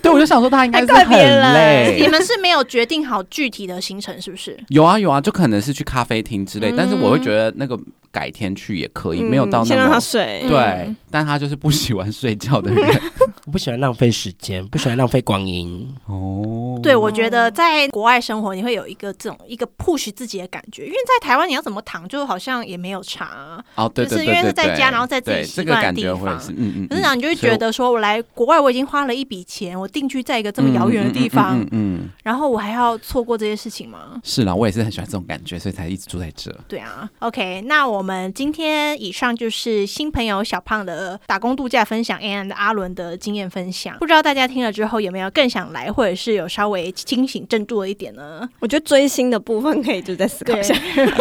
[0.06, 1.97] 对，我就想说他应该是很累。
[1.99, 4.56] 你们是没有决定好具体的行程，是不是？
[4.68, 7.76] 有啊有啊，就可能是去咖啡厅之类，嗯但是我会觉得那个
[8.12, 10.45] 改天去也可以，没有到那么嗯先让他睡。
[10.47, 10.95] 对嗯。
[11.16, 13.01] 但他就是不喜欢睡觉的人。
[13.47, 15.88] 我不喜欢浪费时间，不喜欢浪费光阴。
[16.07, 23.63] 哦，对，我觉得在国外生活，你会有一个这种一个 push 自己的感觉，因为在台湾你要怎么躺，就好像也没有差。
[23.76, 26.88] 哦，对就是对对是因为是在家然后在自己习惯的这个感觉地方会是，嗯嗯。
[26.89, 34.20] 可是呢，你就会觉得说，我来国外，我已经花了一笔钱，我定居在一个这么遥远的地方，嗯嗯嗯，然后我还要错过这些事情吗？
[34.24, 36.51] 是啦，我也是很喜欢这种感觉，所以才一直住在这。
[36.68, 43.97] 对啊，OK，那我们今天以上就是新朋友小胖的打工度假分享，and 阿伦的经验分享。
[43.99, 48.47] 不知道大家听了之后有没有更想来，或者是有稍微清醒振作一点呢？
[48.60, 50.76] 我觉得追星的部分可以就再思考一下，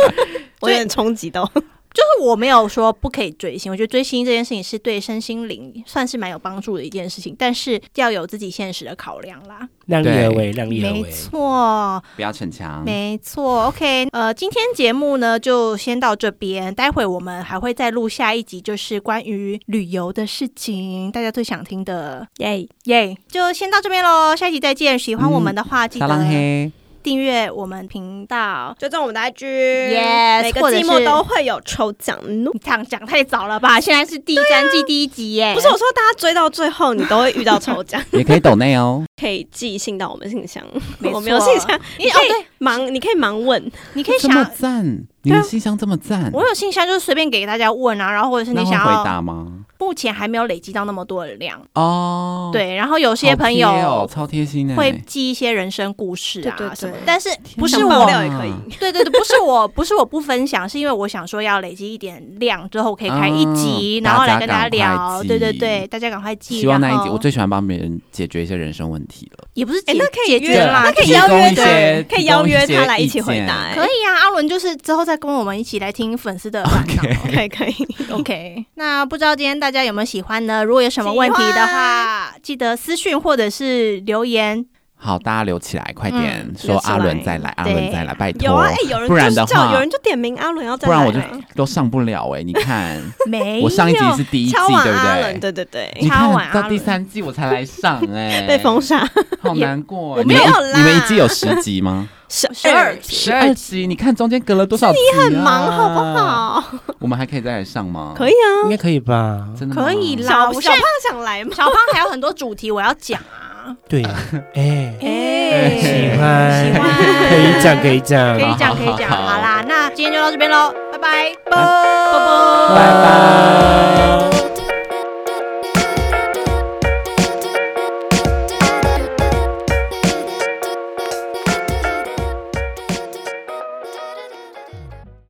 [0.61, 1.51] 我有点冲击到。
[1.95, 9.68] 就是我没有说不可以追星，我觉得追星这件事情是对身心灵算是蛮有帮助的一件事情，但是要有自己现实的考量啦。
[9.86, 11.11] 量力而为，量力而为没。
[11.11, 12.82] 错，不要逞强。
[12.84, 24.99] 没错，OK，呃，今天节目呢就先到这边，待会我们还会再录下一集，就是关于旅游的事情，大家最想听的，耶，耶、就先到这边喽，下一集再见。
[24.99, 26.72] 喜欢我们的话，记得黑，
[27.05, 28.74] 订阅我们频道。
[28.78, 32.26] 就在我们的 IG，Yes，每个季末都会有抽奖哦。
[32.26, 33.78] 你讲讲太早了吧？
[33.78, 39.05] 现在是第三季第一集耶，不是我说，大家追到最后，你都会遇到抽奖， 也可以抖内哦。
[39.20, 40.64] 可以寄信到我们信箱，
[41.12, 49.63] 我们有信箱，你哦，你可以对，忙，你可以忙问，你可以这么想，赞，你的信箱这么赞，我有信箱，就是随便给大家问啊，然后或者是你想要，回答吗？
[49.85, 57.28] 目前还没有累积到那么多的量，哦，，对，然后有些朋友超贴心的，会记一些人生故事啊什么，但是
[57.59, 58.53] 不是我也可以。
[58.80, 65.22] 对对对，不是我， 不是我不分享，是因为我想说要累积一点量之后可以开一集，嗯然后来跟大家聊。
[65.24, 66.61] 对对对，大家赶快记。
[66.61, 69.47] 希望那一集，我最喜欢帮别人解决一些人生问题了。
[69.53, 73.55] 也不是那可以解决啦，约那可以邀约供一些，可以邀约他来一起回答。
[73.55, 74.14] 哎可以啊。
[74.24, 77.03] 阿伦就是之后再跟我们一起来听粉丝的烦恼。
[77.35, 77.74] 可以可以
[78.11, 80.62] ，OK，那不知道今天大家有没有喜欢呢？
[80.62, 84.66] 如果有什么问题的话，记得私讯或者是留言。
[85.05, 91.20] 好，大家留起来，快点嗯说阿伦再来，阿伦再来，拜有啊，托哎，，有人不然的就是叫，话有人就点名阿伦要再不然我就
[91.55, 92.42] 都上不了哎。
[92.42, 92.98] 你看，
[93.28, 95.38] 没我上一集是第一季，对不，对？
[95.40, 99.07] 对对对，你看到第三季我才来上 哎，被封杀
[99.42, 99.98] 好难过。
[100.16, 102.09] 我你们一没有啦你们一季有十集吗？
[102.30, 104.98] 十十二集十二集，你看中间隔了多少集？
[104.98, 106.00] 你很忙好不？
[106.18, 106.64] 好？
[106.98, 108.14] 我们还可以再来上吗？
[108.16, 109.46] 可以啊，应该可以吧？
[109.55, 110.62] 真的可以啦小胖
[111.07, 111.50] 想来吗？
[111.55, 113.52] 小胖还有很多主题我要讲啊。
[113.88, 114.10] 对呀，
[114.54, 116.82] 哎，哎喜欢，喜欢
[117.30, 119.08] 可以讲，可以讲，可以讲，可以讲。
[119.10, 124.43] 好好好好啦，那今天就到这边喽，拜拜，拜啵啵拜拜。